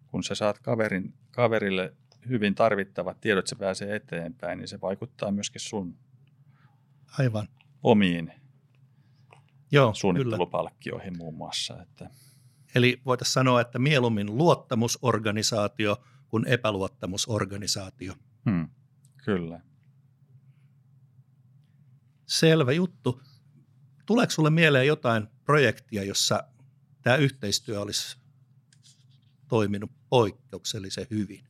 kun 0.07 0.25
sä 0.25 0.35
saat 0.35 0.59
kaverin, 0.59 1.15
kaverille 1.31 1.93
hyvin 2.29 2.55
tarvittavat 2.55 3.21
tiedot, 3.21 3.47
se 3.47 3.57
pääsee 3.57 3.97
eteenpäin, 3.97 4.59
niin 4.59 4.69
se 4.69 4.81
vaikuttaa 4.81 5.31
myöskin 5.31 5.61
sun 5.61 5.95
Aivan. 7.19 7.49
omiin 7.83 8.33
Joo, 9.73 9.95
suunnittelupalkkioihin 9.95 11.13
kyllä. 11.13 11.19
muun 11.25 11.35
muassa. 11.35 11.83
Että. 11.83 12.11
Eli 12.75 13.01
voitaisiin 13.07 13.33
sanoa, 13.33 13.61
että 13.61 13.79
mieluummin 13.79 14.39
luottamusorganisaatio 14.39 15.97
kuin 16.29 16.49
epäluottamusorganisaatio. 16.49 18.15
Hmm, 18.51 18.69
kyllä. 19.29 19.61
Selvä 22.27 22.73
juttu. 22.73 23.23
Tuleeko 24.07 24.31
sinulle 24.31 24.51
mieleen 24.51 24.87
jotain 24.87 25.29
projektia, 25.45 26.05
jossa 26.05 26.45
tämä 27.03 27.17
yhteistyö 27.17 27.81
olisi 27.81 28.19
toiminut 29.49 29.91
poikkeuksellisen 30.09 31.07
hyvin? 31.11 31.45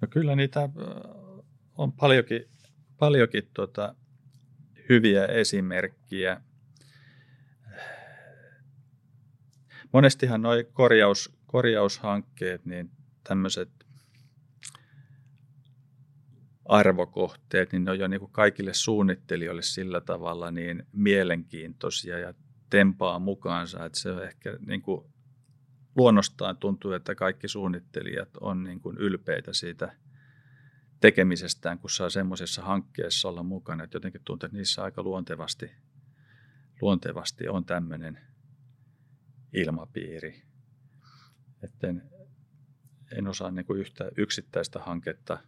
No 0.00 0.08
kyllä 0.10 0.36
niitä 0.36 0.68
on 1.74 1.92
paljonkin, 1.92 2.44
paljonkin 2.98 3.50
tota, 3.54 3.94
hyviä 4.88 5.26
esimerkkiä. 5.26 6.40
Monestihan 9.92 10.42
nuo 10.42 10.52
korjaus, 10.72 11.32
korjaushankkeet, 11.46 12.64
niin 12.64 12.90
tämmöiset 13.24 13.79
arvokohteet, 16.70 17.72
niin 17.72 17.84
ne 17.84 17.90
on 17.90 17.98
jo 17.98 18.08
niin 18.08 18.20
kuin 18.20 18.32
kaikille 18.32 18.74
suunnittelijoille 18.74 19.62
sillä 19.62 20.00
tavalla 20.00 20.50
niin 20.50 20.86
mielenkiintoisia 20.92 22.18
ja 22.18 22.34
tempaa 22.70 23.18
mukaansa, 23.18 23.84
että 23.84 23.98
se 23.98 24.10
on 24.10 24.24
ehkä 24.24 24.56
niin 24.66 24.82
kuin 24.82 25.04
luonnostaan 25.96 26.56
tuntuu, 26.56 26.92
että 26.92 27.14
kaikki 27.14 27.48
suunnittelijat 27.48 28.36
on 28.40 28.64
niin 28.64 28.80
kuin 28.80 28.96
ylpeitä 28.96 29.52
siitä 29.52 29.96
tekemisestään, 31.00 31.78
kun 31.78 31.90
saa 31.90 32.10
semmoisessa 32.10 32.62
hankkeessa 32.62 33.28
olla 33.28 33.42
mukana, 33.42 33.84
että 33.84 33.96
jotenkin 33.96 34.20
tuntuu, 34.24 34.46
että 34.46 34.56
niissä 34.56 34.82
aika 34.82 35.02
luontevasti, 35.02 35.70
luontevasti 36.80 37.48
on 37.48 37.64
tämmöinen 37.64 38.20
ilmapiiri. 39.52 40.42
Että 41.62 41.86
en, 41.86 42.02
en 43.18 43.28
osaa 43.28 43.50
niin 43.50 43.66
kuin 43.66 43.80
yhtä 43.80 44.10
yksittäistä 44.16 44.78
hanketta 44.78 45.38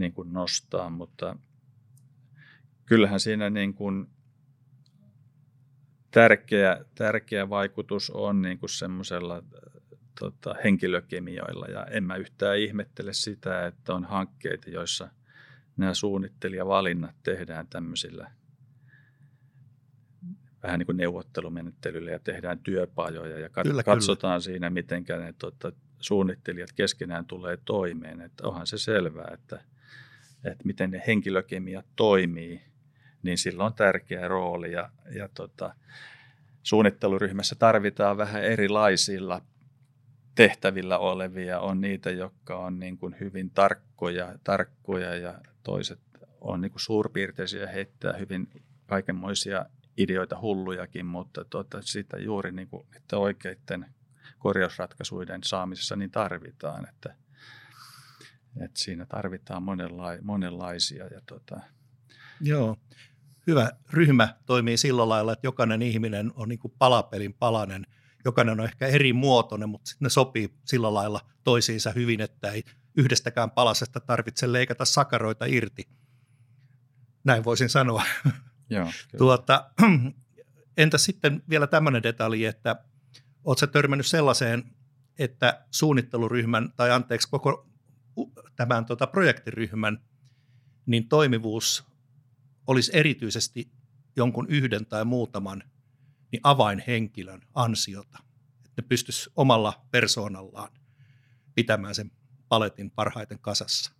niin 0.00 0.12
kuin 0.12 0.32
nostaa, 0.32 0.90
mutta 0.90 1.36
kyllähän 2.86 3.20
siinä 3.20 3.50
niin 3.50 3.74
kuin 3.74 4.06
tärkeä, 6.10 6.84
tärkeä 6.94 7.48
vaikutus 7.48 8.10
on 8.10 8.42
niin 8.42 8.58
kuin 8.58 8.70
semmoisella 8.70 9.42
tota, 10.20 10.54
henkilökemioilla 10.64 11.66
ja 11.66 11.84
en 11.84 12.04
mä 12.04 12.16
yhtään 12.16 12.58
ihmettele 12.58 13.12
sitä, 13.12 13.66
että 13.66 13.94
on 13.94 14.04
hankkeita, 14.04 14.70
joissa 14.70 15.08
nämä 15.76 15.94
suunnittelijavalinnat 15.94 17.14
tehdään 17.22 17.66
tämmöisillä 17.66 18.30
vähän 20.62 20.78
niin 20.78 20.86
kuin 20.86 20.96
neuvottelumenettelyllä 20.96 22.10
ja 22.10 22.18
tehdään 22.18 22.58
työpajoja 22.58 23.38
ja 23.38 23.48
kat- 23.48 23.62
kyllä, 23.62 23.82
katsotaan 23.82 24.32
kyllä. 24.32 24.40
siinä, 24.40 24.70
miten 24.70 25.04
ne 25.08 25.34
tota, 25.38 25.72
suunnittelijat 26.00 26.72
keskenään 26.72 27.26
tulee 27.26 27.58
toimeen. 27.64 28.20
Että 28.20 28.48
onhan 28.48 28.66
se 28.66 28.78
selvää, 28.78 29.30
että, 29.32 29.64
että 30.44 30.64
miten 30.64 30.90
ne 30.90 31.02
henkilökemiat 31.06 31.86
toimii, 31.96 32.62
niin 33.22 33.38
sillä 33.38 33.64
on 33.64 33.74
tärkeä 33.74 34.28
rooli 34.28 34.72
ja, 34.72 34.90
ja 35.14 35.28
tota, 35.28 35.74
suunnitteluryhmässä 36.62 37.54
tarvitaan 37.54 38.16
vähän 38.16 38.44
erilaisilla 38.44 39.42
tehtävillä 40.34 40.98
olevia. 40.98 41.60
On 41.60 41.80
niitä, 41.80 42.10
jotka 42.10 42.58
on 42.58 42.80
niin 42.80 42.98
kuin 42.98 43.16
hyvin 43.20 43.50
tarkkoja, 43.50 44.38
tarkkoja 44.44 45.16
ja 45.16 45.40
toiset 45.62 46.00
on 46.40 46.60
niin 46.60 46.72
kuin 46.72 46.80
suurpiirteisiä 46.80 47.66
heittää 47.66 48.12
hyvin 48.12 48.48
kaikenmoisia 48.86 49.66
ideoita 49.96 50.40
hullujakin, 50.40 51.06
mutta 51.06 51.44
tuota, 51.44 51.82
sitä 51.82 52.18
juuri 52.18 52.52
niin 52.52 52.68
kuin, 52.68 52.86
että 52.96 53.18
oikeiden 53.18 53.86
korjausratkaisuiden 54.38 55.40
saamisessa 55.44 55.96
niin 55.96 56.10
tarvitaan, 56.10 56.88
että, 56.88 57.14
että 58.56 58.80
siinä 58.80 59.06
tarvitaan 59.06 59.62
monenla- 59.62 60.22
monenlaisia. 60.22 61.06
Ja 61.06 61.20
tuota... 61.26 61.60
Joo, 62.40 62.76
hyvä 63.46 63.70
ryhmä 63.90 64.34
toimii 64.46 64.76
sillä 64.76 65.08
lailla, 65.08 65.32
että 65.32 65.46
jokainen 65.46 65.82
ihminen 65.82 66.32
on 66.34 66.48
niin 66.48 66.58
kuin 66.58 66.74
palapelin 66.78 67.34
palanen, 67.34 67.86
jokainen 68.24 68.60
on 68.60 68.64
ehkä 68.64 68.86
eri 68.86 69.12
muotoinen, 69.12 69.68
mutta 69.68 69.90
ne 70.00 70.08
sopii 70.08 70.54
sillä 70.64 70.94
lailla 70.94 71.20
toisiinsa 71.44 71.90
hyvin, 71.90 72.20
että 72.20 72.50
ei 72.50 72.64
yhdestäkään 72.96 73.50
palasesta 73.50 74.00
tarvitse 74.00 74.52
leikata 74.52 74.84
sakaroita 74.84 75.44
irti. 75.44 75.88
Näin 77.24 77.44
voisin 77.44 77.68
sanoa. 77.68 78.02
Joo, 78.70 78.88
tuota, 79.18 79.70
entä 80.76 80.98
sitten 80.98 81.42
vielä 81.48 81.66
tämmöinen 81.66 82.02
detalji, 82.02 82.44
että 82.44 82.76
oletko 83.44 83.66
törmännyt 83.66 84.06
sellaiseen, 84.06 84.64
että 85.18 85.64
suunnitteluryhmän, 85.70 86.72
tai 86.76 86.90
anteeksi, 86.90 87.28
koko 87.30 87.69
tämän 88.56 88.84
tota, 88.84 89.06
projektiryhmän, 89.06 90.04
niin 90.86 91.08
toimivuus 91.08 91.84
olisi 92.66 92.90
erityisesti 92.94 93.70
jonkun 94.16 94.46
yhden 94.48 94.86
tai 94.86 95.04
muutaman 95.04 95.62
niin 96.32 96.40
avainhenkilön 96.42 97.42
ansiota. 97.54 98.18
Että 98.64 98.82
ne 98.82 98.88
pystyisi 98.88 99.30
omalla 99.36 99.86
persoonallaan 99.90 100.68
pitämään 101.54 101.94
sen 101.94 102.10
paletin 102.48 102.90
parhaiten 102.90 103.38
kasassa. 103.38 103.92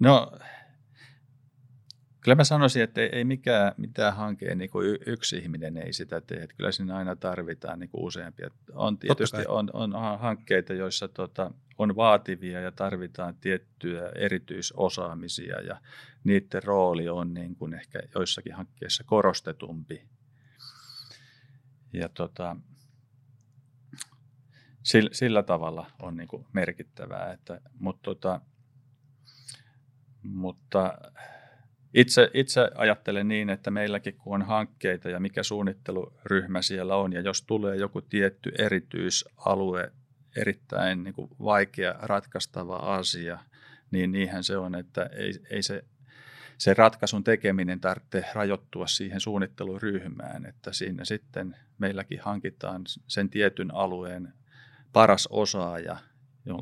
No 0.00 0.38
Kyllä 2.26 2.36
mä 2.36 2.44
sanoisin, 2.44 2.82
että 2.82 3.00
ei, 3.00 3.24
mikään 3.24 3.72
mitään 3.76 4.16
hanke, 4.16 4.54
niin 4.54 4.70
kuin 4.70 4.98
yksi 5.06 5.38
ihminen 5.38 5.76
ei 5.76 5.92
sitä 5.92 6.20
tee. 6.20 6.42
Että 6.42 6.56
kyllä 6.56 6.72
siinä 6.72 6.96
aina 6.96 7.16
tarvitaan 7.16 7.78
niin 7.78 7.90
kuin 7.90 8.04
useampia. 8.04 8.50
On 8.72 8.98
tietysti 8.98 9.46
on, 9.48 9.70
on 9.72 9.92
hankkeita, 10.18 10.72
joissa 10.72 11.08
tota, 11.08 11.50
on 11.78 11.96
vaativia 11.96 12.60
ja 12.60 12.72
tarvitaan 12.72 13.36
tiettyjä 13.36 14.08
erityisosaamisia 14.14 15.60
ja 15.60 15.80
niiden 16.24 16.62
rooli 16.62 17.08
on 17.08 17.34
niin 17.34 17.56
kuin 17.56 17.74
ehkä 17.74 17.98
joissakin 18.14 18.54
hankkeissa 18.54 19.04
korostetumpi. 19.04 20.02
Ja 21.92 22.08
tota, 22.08 22.56
sillä, 24.82 25.10
sillä 25.12 25.42
tavalla 25.42 25.90
on 26.02 26.16
niin 26.16 26.28
kuin 26.28 26.46
merkittävää. 26.52 27.32
Että, 27.32 27.60
mutta, 27.80 28.02
tota, 28.02 28.40
mutta 30.22 30.98
itse, 31.96 32.30
itse 32.34 32.70
ajattelen 32.74 33.28
niin, 33.28 33.50
että 33.50 33.70
meilläkin 33.70 34.16
kun 34.16 34.34
on 34.34 34.42
hankkeita 34.42 35.10
ja 35.10 35.20
mikä 35.20 35.42
suunnitteluryhmä 35.42 36.62
siellä 36.62 36.96
on, 36.96 37.12
ja 37.12 37.20
jos 37.20 37.42
tulee 37.42 37.76
joku 37.76 38.00
tietty 38.00 38.52
erityisalue, 38.58 39.92
erittäin 40.36 41.04
niin 41.04 41.14
kuin 41.14 41.30
vaikea 41.44 41.94
ratkaistava 41.98 42.76
asia, 42.76 43.38
niin 43.90 44.12
niinhän 44.12 44.44
se 44.44 44.56
on, 44.56 44.74
että 44.74 45.10
ei, 45.12 45.32
ei 45.50 45.62
se, 45.62 45.84
se 46.58 46.74
ratkaisun 46.74 47.24
tekeminen 47.24 47.80
tarvitse 47.80 48.24
rajoittua 48.34 48.86
siihen 48.86 49.20
suunnitteluryhmään, 49.20 50.46
että 50.46 50.72
siinä 50.72 51.04
sitten 51.04 51.56
meilläkin 51.78 52.20
hankitaan 52.22 52.82
sen 53.06 53.30
tietyn 53.30 53.74
alueen 53.74 54.32
paras 54.92 55.28
osaaja, 55.30 55.96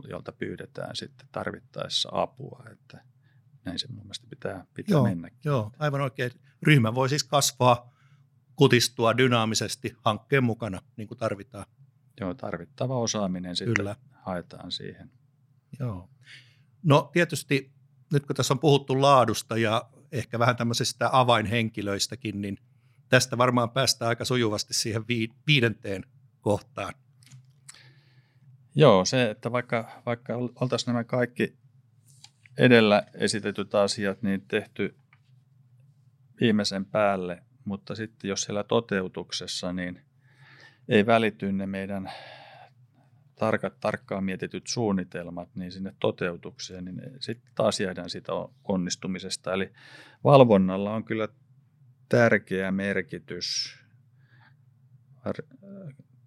jolta 0.09 0.33
pyydetään 0.33 0.97
sitten 0.97 1.29
tarvittaessa 1.33 2.09
apua. 2.13 2.65
Että 2.73 3.01
näin 3.65 3.79
se 3.79 3.89
mun 3.89 4.03
mielestä 4.03 4.27
pitää, 4.31 4.67
pitää 4.75 4.95
joo, 4.95 5.05
mennä. 5.05 5.31
Joo, 5.45 5.73
aivan 5.79 6.01
oikein. 6.01 6.31
Ryhmä 6.63 6.95
voi 6.95 7.09
siis 7.09 7.25
kasvaa, 7.25 7.93
kutistua 8.57 9.17
dynaamisesti 9.17 9.97
hankkeen 10.05 10.45
mukana, 10.45 10.81
niin 10.97 11.09
kuin 11.09 11.19
tarvitaan. 11.19 11.67
Joo, 12.21 12.35
tarvittava 12.35 12.99
osaaminen 12.99 13.57
sitten 13.57 13.75
Kyllä. 13.75 13.97
haetaan 14.13 14.73
siihen. 14.73 15.11
Joo. 15.81 16.11
No 16.83 17.11
tietysti 17.13 17.73
nyt 18.13 18.27
kun 18.27 18.37
tässä 18.37 18.55
on 18.55 18.59
puhuttu 18.59 19.03
laadusta 19.03 19.57
ja 19.57 19.91
ehkä 20.13 20.39
vähän 20.39 20.57
tämmöisistä 20.57 21.09
avainhenkilöistäkin, 21.13 22.41
niin 22.41 22.59
tästä 23.09 23.39
varmaan 23.39 23.71
päästään 23.71 24.09
aika 24.09 24.25
sujuvasti 24.25 24.75
siihen 24.75 25.05
viidenteen 25.47 26.05
kohtaan. 26.41 26.95
Joo, 28.75 29.05
se, 29.05 29.31
että 29.31 29.53
vaikka, 29.53 30.03
vaikka 30.07 30.35
oltaisiin 30.37 30.93
nämä 30.93 31.05
kaikki 31.05 31.57
edellä 32.59 33.03
esitetyt 33.15 33.75
asiat 33.75 34.23
niin 34.23 34.45
tehty 34.49 34.95
viimeisen 36.41 36.85
päälle, 36.85 37.43
mutta 37.65 37.95
sitten 37.95 38.29
jos 38.29 38.43
siellä 38.43 38.65
toteutuksessa, 38.65 39.73
niin 39.73 40.01
ei 40.89 41.07
välity 41.07 41.53
ne 41.53 41.67
meidän 41.67 42.11
tarkat, 43.35 43.81
tarkkaan 43.81 44.25
mietityt 44.25 44.67
suunnitelmat 44.67 45.49
niin 45.55 45.73
sinne 45.73 45.95
toteutukseen, 46.01 46.85
niin 46.85 47.03
sitten 47.21 47.53
taas 47.55 47.81
jäädään 47.81 48.11
siitä 48.11 48.33
onnistumisesta. 48.65 49.53
Eli 49.53 49.73
valvonnalla 50.25 50.95
on 50.95 51.05
kyllä 51.05 51.29
tärkeä 52.09 52.71
merkitys 52.71 53.79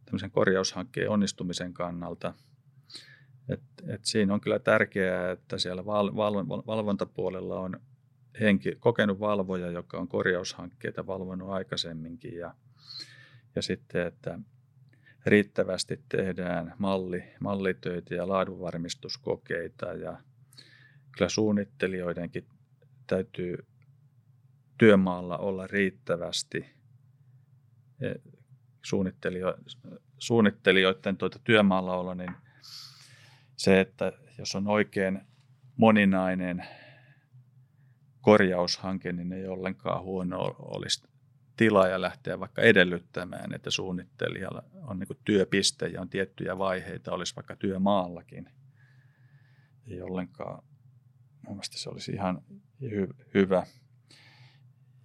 tämmöisen 0.06 0.32
korjaushankkeen 0.32 1.10
onnistumisen 1.10 1.74
kannalta– 1.74 2.34
et, 3.50 3.62
et 3.88 4.06
siinä 4.06 4.34
on 4.34 4.42
kyllä 4.42 4.60
tärkeää, 4.60 5.32
että 5.32 5.58
siellä 5.58 5.86
val, 5.86 6.16
val, 6.16 6.48
valvontapuolella 6.48 7.60
on 7.60 7.80
henki, 8.40 8.76
kokenut 8.80 9.20
valvoja, 9.20 9.72
joka 9.72 9.98
on 9.98 10.08
korjaushankkeita 10.08 11.08
valvonut 11.08 11.50
aikaisemminkin. 11.50 12.36
Ja, 12.36 12.54
ja 13.56 13.62
sitten, 13.62 14.08
että 14.08 14.40
riittävästi 15.26 16.00
tehdään 16.10 16.74
malli, 16.78 17.24
mallitöitä 17.40 18.16
ja 18.16 18.28
laadunvarmistuskokeita. 18.28 19.86
Ja 19.86 20.18
kyllä 21.12 21.30
suunnittelijoidenkin 21.30 22.46
täytyy 23.08 23.66
työmaalla 24.78 25.38
olla 25.38 25.68
riittävästi 25.68 26.66
e, 28.02 28.14
suunnittelio, 28.82 29.56
suunnittelijoiden 30.18 31.18
tuota 31.18 31.40
työmaalla 31.44 31.98
olla, 31.98 32.16
niin 32.16 32.32
se, 33.58 33.80
että 33.80 34.14
jos 34.38 34.56
on 34.56 34.68
oikein 34.68 35.22
moninainen 35.78 36.68
korjaushanke, 38.22 39.12
niin 39.12 39.34
ei 39.34 39.48
ollenkaan 39.48 40.04
huono 40.04 40.56
olisi 40.60 41.08
tila 41.58 41.88
ja 41.88 42.02
lähteä 42.02 42.40
vaikka 42.40 42.62
edellyttämään, 42.62 43.54
että 43.54 43.72
suunnittelijalla 43.72 44.64
on 44.74 45.00
niin 45.00 45.20
työpiste 45.26 45.88
ja 45.88 46.02
on 46.02 46.10
tiettyjä 46.10 46.58
vaiheita, 46.58 47.12
olisi 47.12 47.36
vaikka 47.36 47.56
työmaallakin. 47.56 48.50
Ei 49.88 50.02
ollenkaan, 50.02 50.64
mun 51.42 51.56
mielestä 51.56 51.78
se 51.78 51.90
olisi 51.90 52.12
ihan 52.12 52.42
hy- 52.84 53.26
hyvä. 53.34 53.66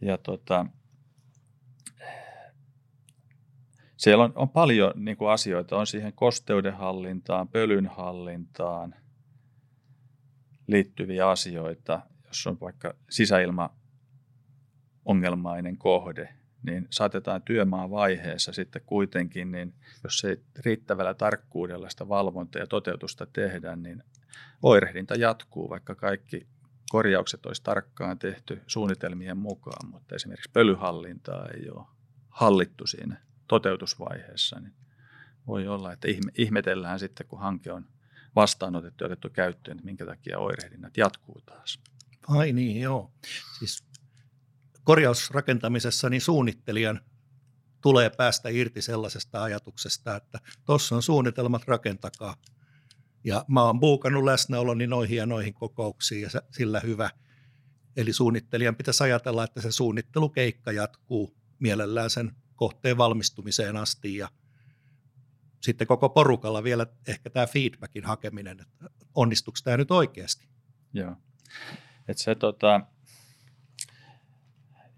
Ja 0.00 0.18
tota, 0.18 0.66
siellä 4.02 4.24
on, 4.24 4.32
on 4.34 4.48
paljon 4.48 4.92
niin 4.96 5.16
kuin 5.16 5.30
asioita, 5.30 5.76
on 5.76 5.86
siihen 5.86 6.12
kosteudenhallintaan, 6.12 7.48
pölynhallintaan 7.48 8.94
liittyviä 10.66 11.28
asioita, 11.28 12.00
jos 12.26 12.46
on 12.46 12.60
vaikka 12.60 12.94
sisäilma 13.10 13.76
ongelmainen 15.04 15.76
kohde, 15.76 16.34
niin 16.62 16.86
saatetaan 16.90 17.42
työmaan 17.42 17.90
vaiheessa 17.90 18.52
sitten 18.52 18.82
kuitenkin, 18.86 19.52
niin 19.52 19.74
jos 20.04 20.24
ei 20.24 20.36
riittävällä 20.64 21.14
tarkkuudella 21.14 21.90
sitä 21.90 22.08
valvontaa 22.08 22.62
ja 22.62 22.66
toteutusta 22.66 23.26
tehdä, 23.26 23.76
niin 23.76 24.02
oirehdinta 24.62 25.14
jatkuu, 25.14 25.70
vaikka 25.70 25.94
kaikki 25.94 26.46
korjaukset 26.90 27.46
olisi 27.46 27.62
tarkkaan 27.62 28.18
tehty 28.18 28.62
suunnitelmien 28.66 29.38
mukaan, 29.38 29.90
mutta 29.90 30.14
esimerkiksi 30.14 30.50
pölyhallintaa 30.52 31.48
ei 31.48 31.70
ole 31.70 31.86
hallittu 32.28 32.86
siinä 32.86 33.31
toteutusvaiheessa, 33.52 34.60
niin 34.60 34.74
voi 35.46 35.68
olla, 35.68 35.92
että 35.92 36.08
ihmetellään 36.38 36.98
sitten, 36.98 37.26
kun 37.26 37.40
hanke 37.40 37.72
on 37.72 37.86
vastaanotettu 38.36 39.04
ja 39.04 39.06
otettu 39.06 39.30
käyttöön, 39.30 39.76
että 39.76 39.84
minkä 39.84 40.06
takia 40.06 40.38
oirehdinnat 40.38 40.96
jatkuu 40.96 41.40
taas. 41.46 41.80
Ai 42.28 42.52
niin, 42.52 42.80
joo. 42.80 43.12
Siis 43.58 43.84
korjausrakentamisessa 44.84 46.10
niin 46.10 46.20
suunnittelijan 46.20 47.00
tulee 47.80 48.10
päästä 48.10 48.48
irti 48.48 48.82
sellaisesta 48.82 49.42
ajatuksesta, 49.42 50.16
että 50.16 50.40
tuossa 50.64 50.96
on 50.96 51.02
suunnitelmat, 51.02 51.68
rakentakaa. 51.68 52.36
Ja 53.24 53.44
mä 53.48 53.62
oon 53.62 53.80
buukannut 53.80 54.24
läsnäoloni 54.24 54.86
noihin 54.86 55.16
ja 55.16 55.26
noihin 55.26 55.54
kokouksiin 55.54 56.22
ja 56.22 56.28
sillä 56.50 56.80
hyvä. 56.80 57.10
Eli 57.96 58.12
suunnittelijan 58.12 58.76
pitäisi 58.76 59.04
ajatella, 59.04 59.44
että 59.44 59.60
se 59.60 59.72
suunnittelukeikka 59.72 60.72
jatkuu 60.72 61.36
mielellään 61.58 62.10
sen 62.10 62.41
kohteen 62.56 62.98
valmistumiseen 62.98 63.76
asti 63.76 64.16
ja 64.16 64.28
sitten 65.60 65.86
koko 65.86 66.08
porukalla 66.08 66.64
vielä 66.64 66.86
ehkä 67.08 67.30
tämä 67.30 67.46
feedbackin 67.46 68.04
hakeminen, 68.04 68.60
että 68.60 68.90
onnistuuko 69.14 69.58
tämä 69.64 69.76
nyt 69.76 69.90
oikeasti. 69.90 70.48
Joo. 70.92 71.16
Et 72.08 72.18
se, 72.18 72.34
tota, 72.34 72.80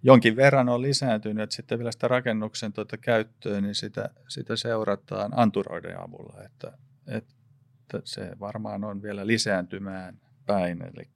jonkin 0.02 0.36
verran 0.36 0.68
on 0.68 0.82
lisääntynyt, 0.82 1.42
että 1.42 1.56
sitten 1.56 1.78
vielä 1.78 1.92
sitä 1.92 2.08
rakennuksen 2.08 2.72
tuota 2.72 2.96
käyttöä, 2.96 3.60
niin 3.60 3.74
sitä, 3.74 4.10
sitä 4.28 4.56
seurataan 4.56 5.32
anturoiden 5.36 6.00
avulla, 6.00 6.42
että, 6.42 6.78
että 7.06 8.00
se 8.04 8.30
varmaan 8.40 8.84
on 8.84 9.02
vielä 9.02 9.26
lisääntymään 9.26 10.20
päin. 10.46 10.82
Eli 10.82 11.10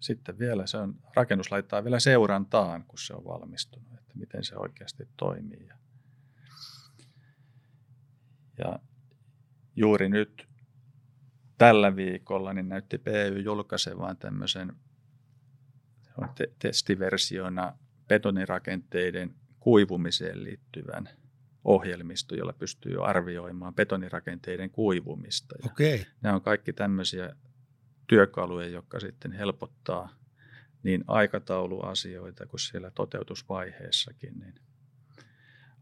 sitten 0.00 0.38
vielä 0.38 0.66
se 0.66 0.76
on, 0.76 0.94
rakennus 1.14 1.50
laittaa 1.50 1.84
vielä 1.84 2.00
seurantaan, 2.00 2.84
kun 2.84 2.98
se 2.98 3.14
on 3.14 3.24
valmistunut, 3.24 3.95
että 4.16 4.20
miten 4.20 4.44
se 4.44 4.56
oikeasti 4.56 5.08
toimii. 5.16 5.68
Ja 8.58 8.78
juuri 9.76 10.08
nyt 10.08 10.48
tällä 11.58 11.96
viikolla 11.96 12.52
niin 12.52 12.68
näytti 12.68 12.98
PY 12.98 13.40
julkaisevan 13.40 14.16
tämmöisen 14.16 14.72
te- 16.34 16.52
testiversiona 16.58 17.78
betonirakenteiden 18.08 19.34
kuivumiseen 19.60 20.44
liittyvän 20.44 21.08
ohjelmisto, 21.64 22.34
jolla 22.34 22.52
pystyy 22.52 23.08
arvioimaan 23.08 23.74
betonirakenteiden 23.74 24.70
kuivumista. 24.70 25.54
Ja 25.62 25.70
okay. 25.70 26.04
Nämä 26.20 26.34
on 26.34 26.42
kaikki 26.42 26.72
tämmöisiä 26.72 27.36
työkaluja, 28.06 28.68
jotka 28.68 29.00
sitten 29.00 29.32
helpottaa 29.32 30.25
niin 30.86 31.04
aikatauluasioita 31.06 32.46
kuin 32.46 32.60
siellä 32.60 32.90
toteutusvaiheessakin, 32.90 34.38
niin 34.38 34.54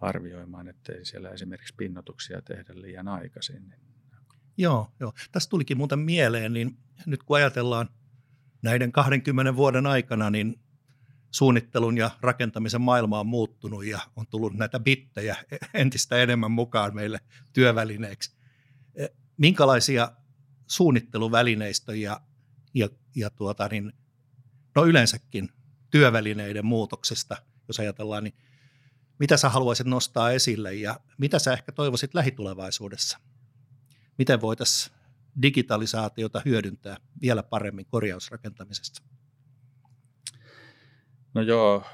arvioimaan, 0.00 0.68
ettei 0.68 1.04
siellä 1.04 1.30
esimerkiksi 1.30 1.74
pinnotuksia 1.76 2.42
tehdä 2.42 2.74
liian 2.74 3.08
aikaisin. 3.08 3.68
Niin 3.68 3.80
Joo, 4.56 4.92
joo. 5.00 5.12
Tässä 5.32 5.50
tulikin 5.50 5.76
muuten 5.76 5.98
mieleen, 5.98 6.52
niin 6.52 6.78
nyt 7.06 7.22
kun 7.22 7.36
ajatellaan 7.36 7.88
näiden 8.62 8.92
20 8.92 9.56
vuoden 9.56 9.86
aikana, 9.86 10.30
niin 10.30 10.60
suunnittelun 11.30 11.98
ja 11.98 12.10
rakentamisen 12.20 12.80
maailma 12.80 13.20
on 13.20 13.26
muuttunut 13.26 13.84
ja 13.84 14.00
on 14.16 14.26
tullut 14.26 14.54
näitä 14.54 14.80
bittejä 14.80 15.36
entistä 15.74 16.16
enemmän 16.16 16.50
mukaan 16.50 16.94
meille 16.94 17.20
työvälineeksi. 17.52 18.36
E, 18.94 19.06
minkälaisia 19.36 20.12
suunnitteluvälineistöjä 20.66 22.20
ja, 22.74 22.88
ja 23.16 23.30
tuota 23.30 23.68
niin, 23.68 23.92
no 24.74 24.86
yleensäkin 24.86 25.48
työvälineiden 25.90 26.66
muutoksesta, 26.66 27.36
jos 27.68 27.80
ajatellaan, 27.80 28.24
niin 28.24 28.34
mitä 29.18 29.36
sä 29.36 29.48
haluaisit 29.48 29.86
nostaa 29.86 30.30
esille 30.30 30.74
ja 30.74 31.00
mitä 31.18 31.38
sä 31.38 31.52
ehkä 31.52 31.72
toivoisit 31.72 32.14
lähitulevaisuudessa? 32.14 33.18
Miten 34.18 34.40
voitaisiin 34.40 34.96
digitalisaatiota 35.42 36.42
hyödyntää 36.44 36.96
vielä 37.22 37.42
paremmin 37.42 37.86
korjausrakentamisessa? 37.86 39.02
No 41.34 41.42
joo, 41.42 41.84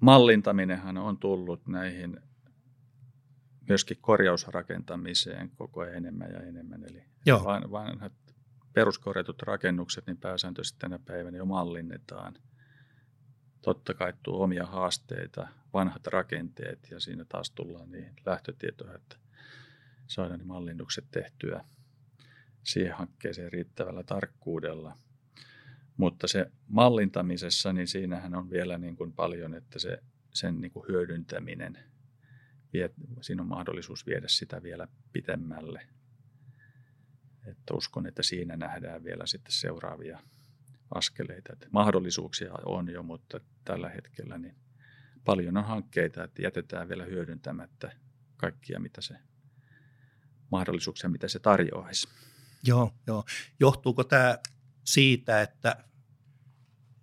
mallintaminenhan 0.00 0.98
on 0.98 1.18
tullut 1.18 1.66
näihin 1.66 2.20
myöskin 3.68 3.96
korjausrakentamiseen 4.00 5.50
koko 5.50 5.80
ajan 5.80 5.96
enemmän 5.96 6.30
ja 6.30 6.40
enemmän. 6.40 6.84
Eli 6.84 7.04
Joo. 7.26 7.44
vanhat 7.44 8.12
peruskorjatut 8.78 9.42
rakennukset 9.42 10.06
niin 10.06 10.16
pääsääntöisesti 10.16 10.78
tänä 10.78 10.98
päivänä 10.98 11.38
jo 11.38 11.44
mallinnetaan. 11.44 12.34
Totta 13.62 13.94
kai 13.94 14.12
tuo 14.22 14.44
omia 14.44 14.66
haasteita, 14.66 15.48
vanhat 15.74 16.06
rakenteet 16.06 16.90
ja 16.90 17.00
siinä 17.00 17.24
taas 17.28 17.50
tullaan 17.50 17.90
niihin 17.90 18.16
lähtötietoihin, 18.26 18.96
että 18.96 19.16
saadaan 20.06 20.38
ne 20.38 20.44
mallinnukset 20.44 21.04
tehtyä 21.10 21.64
siihen 22.62 22.96
hankkeeseen 22.96 23.52
riittävällä 23.52 24.02
tarkkuudella– 24.02 24.96
mutta 25.98 26.28
se 26.28 26.50
mallintamisessa, 26.68 27.72
niin 27.72 27.88
siinähän 27.88 28.34
on 28.34 28.50
vielä 28.50 28.78
niin 28.78 28.96
kuin 28.96 29.12
paljon, 29.12 29.54
että 29.54 29.78
se, 29.78 30.02
sen 30.34 30.60
niin 30.60 30.70
kuin 30.70 30.88
hyödyntäminen, 30.88 31.78
vie, 32.72 32.90
siinä 33.20 33.42
on 33.42 33.48
mahdollisuus 33.48 34.06
viedä 34.06 34.28
sitä 34.28 34.62
vielä 34.62 34.88
pitemmälle. 35.12 35.88
Että 37.48 37.74
uskon, 37.74 38.06
että 38.06 38.22
siinä 38.22 38.56
nähdään 38.56 39.04
vielä 39.04 39.26
sitten 39.26 39.52
seuraavia 39.52 40.20
askeleita. 40.94 41.52
Että 41.52 41.66
mahdollisuuksia 41.70 42.52
on 42.64 42.90
jo, 42.90 43.02
mutta 43.02 43.40
tällä 43.64 43.88
hetkellä 43.88 44.38
niin 44.38 44.56
paljon 45.24 45.56
on 45.56 45.64
hankkeita, 45.64 46.24
että 46.24 46.42
jätetään 46.42 46.88
vielä 46.88 47.04
hyödyntämättä 47.04 47.92
kaikkia, 48.36 48.80
mitä 48.80 49.00
se 49.00 49.14
mahdollisuuksia, 50.50 51.10
mitä 51.10 51.28
se 51.28 51.38
tarjoaisi. 51.38 52.08
Joo, 52.62 52.94
joo. 53.06 53.24
Johtuuko 53.60 54.04
tämä 54.04 54.38
siitä, 54.84 55.42
että 55.42 55.84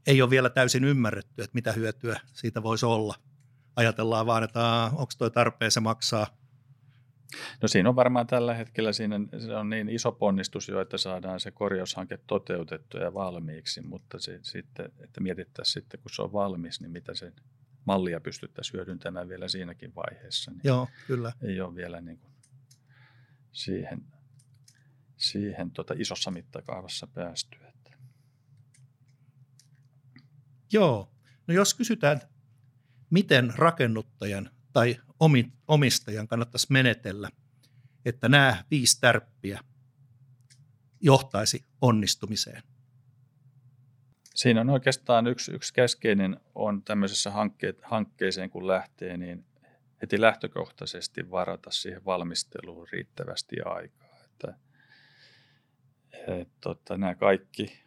ei 0.07 0.21
ole 0.21 0.29
vielä 0.29 0.49
täysin 0.49 0.83
ymmärretty, 0.83 1.43
että 1.43 1.55
mitä 1.55 1.71
hyötyä 1.71 2.19
siitä 2.33 2.63
voisi 2.63 2.85
olla. 2.85 3.15
Ajatellaan 3.75 4.25
vaan, 4.25 4.43
että 4.43 4.91
onko 4.91 5.11
tuo 5.17 5.29
tarpeen, 5.29 5.71
se 5.71 5.79
maksaa. 5.79 6.27
No 7.61 7.67
siinä 7.67 7.89
on 7.89 7.95
varmaan 7.95 8.27
tällä 8.27 8.53
hetkellä 8.53 8.93
siinä, 8.93 9.19
se 9.39 9.55
on 9.55 9.69
niin 9.69 9.89
iso 9.89 10.11
ponnistus 10.11 10.67
jo, 10.67 10.81
että 10.81 10.97
saadaan 10.97 11.39
se 11.39 11.51
korjaushanke 11.51 12.19
toteutettua 12.27 13.01
ja 13.01 13.13
valmiiksi, 13.13 13.81
mutta 13.81 14.19
se, 14.19 14.39
sitten, 14.41 14.91
että 14.99 15.21
mietittäisiin 15.21 15.73
sitten, 15.73 15.99
kun 15.99 16.11
se 16.11 16.21
on 16.21 16.33
valmis, 16.33 16.81
niin 16.81 16.91
mitä 16.91 17.15
se 17.15 17.33
mallia 17.85 18.19
pystyttäisiin 18.19 18.73
hyödyntämään 18.73 19.29
vielä 19.29 19.47
siinäkin 19.47 19.95
vaiheessa. 19.95 20.51
Niin 20.51 20.61
Joo, 20.63 20.87
kyllä. 21.07 21.33
Ei 21.41 21.61
ole 21.61 21.75
vielä 21.75 22.01
niin 22.01 22.19
kuin 22.19 22.33
siihen, 23.51 24.03
siihen 25.17 25.71
tota 25.71 25.93
isossa 25.97 26.31
mittakaavassa 26.31 27.07
päästy. 27.07 27.57
Joo. 30.71 31.11
No 31.47 31.53
jos 31.53 31.73
kysytään, 31.73 32.21
miten 33.09 33.53
rakennuttajan 33.55 34.49
tai 34.73 34.97
omistajan 35.67 36.27
kannattaisi 36.27 36.67
menetellä, 36.69 37.29
että 38.05 38.29
nämä 38.29 38.63
viisi 38.71 39.01
tärppiä 39.01 39.59
johtaisi 41.01 41.65
onnistumiseen? 41.81 42.63
Siinä 44.35 44.61
on 44.61 44.69
oikeastaan 44.69 45.27
yksi, 45.27 45.51
yksi 45.51 45.73
keskeinen 45.73 46.39
on 46.55 46.83
tämmöisessä 46.83 47.31
hankkeet, 47.31 47.81
hankkeeseen, 47.83 48.49
kun 48.49 48.67
lähtee, 48.67 49.17
niin 49.17 49.45
heti 50.01 50.21
lähtökohtaisesti 50.21 51.31
varata 51.31 51.71
siihen 51.71 52.05
valmisteluun 52.05 52.87
riittävästi 52.91 53.55
aikaa. 53.65 54.17
Että, 54.25 54.57
et, 56.27 56.49
tota, 56.61 56.97
nämä 56.97 57.15
kaikki 57.15 57.85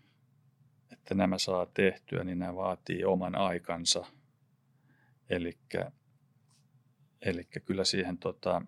että 1.08 1.14
nämä 1.14 1.38
saa 1.38 1.66
tehtyä, 1.66 2.24
niin 2.24 2.38
nämä 2.38 2.54
vaatii 2.54 3.04
oman 3.04 3.34
aikansa. 3.34 4.06
Eli 5.30 5.58
kyllä 7.64 7.84
siihen 7.84 8.18
tota, 8.18 8.62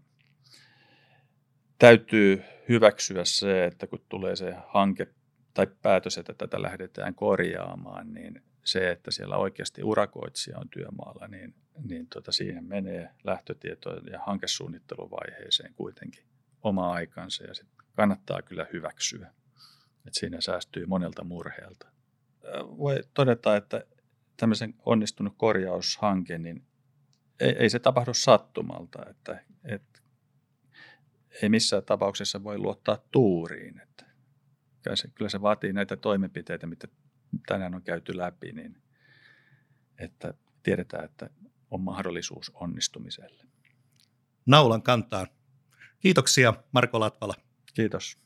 täytyy 1.78 2.42
hyväksyä 2.68 3.24
se, 3.24 3.64
että 3.64 3.86
kun 3.86 4.04
tulee 4.08 4.36
se 4.36 4.54
hanke 4.68 5.06
tai 5.54 5.66
päätös, 5.82 6.18
että 6.18 6.34
tätä 6.34 6.62
lähdetään 6.62 7.14
korjaamaan, 7.14 8.14
niin 8.14 8.42
se, 8.64 8.90
että 8.90 9.10
siellä 9.10 9.36
oikeasti 9.36 9.82
urakoitsija 9.82 10.58
on 10.58 10.68
työmaalla, 10.68 11.28
niin, 11.28 11.54
niin 11.88 12.06
tota, 12.06 12.32
siihen 12.32 12.64
menee 12.64 13.10
lähtötieto- 13.24 14.10
ja 14.10 14.20
hankesuunnitteluvaiheeseen 14.26 15.74
kuitenkin 15.74 16.24
oma 16.62 16.92
aikansa 16.92 17.44
ja 17.44 17.54
sit 17.54 17.68
kannattaa 17.96 18.42
kyllä 18.42 18.66
hyväksyä. 18.72 19.32
että 20.06 20.20
siinä 20.20 20.40
säästyy 20.40 20.86
monelta 20.86 21.24
murheelta 21.24 21.90
voi 22.54 23.00
todeta, 23.14 23.56
että 23.56 23.84
tämmöisen 24.36 24.74
onnistunut 24.86 25.34
korjaushanke, 25.36 26.38
niin 26.38 26.62
ei, 27.40 27.57
ei 27.59 27.70
se 27.70 27.79
tapahdu 27.79 28.14
sattumalta, 28.14 29.07
että, 29.11 29.44
että 29.64 30.00
ei 31.42 31.48
missään 31.48 31.83
tapauksessa 31.83 32.45
voi 32.45 32.59
luottaa 32.59 32.99
tuuriin. 33.11 33.80
Että 33.80 34.05
kyllä, 34.82 34.97
se, 34.97 35.09
kyllä 35.09 35.28
se 35.28 35.43
vaatii 35.43 35.72
näitä 35.72 35.97
toimenpiteitä, 35.97 36.66
mitä 36.66 36.88
tänään 37.47 37.74
on 37.74 37.82
käyty 37.82 38.16
läpi, 38.16 38.53
niin 38.53 38.82
että 39.99 40.34
tiedetään, 40.62 41.05
että 41.05 41.30
on 41.70 41.80
mahdollisuus 41.80 42.51
onnistumiselle. 42.55 43.45
Naulan 44.47 44.82
kantaan. 44.82 45.26
Kiitoksia 46.01 46.55
Marko 46.72 47.01
Latvala. 47.01 47.34
Kiitos. 47.74 48.18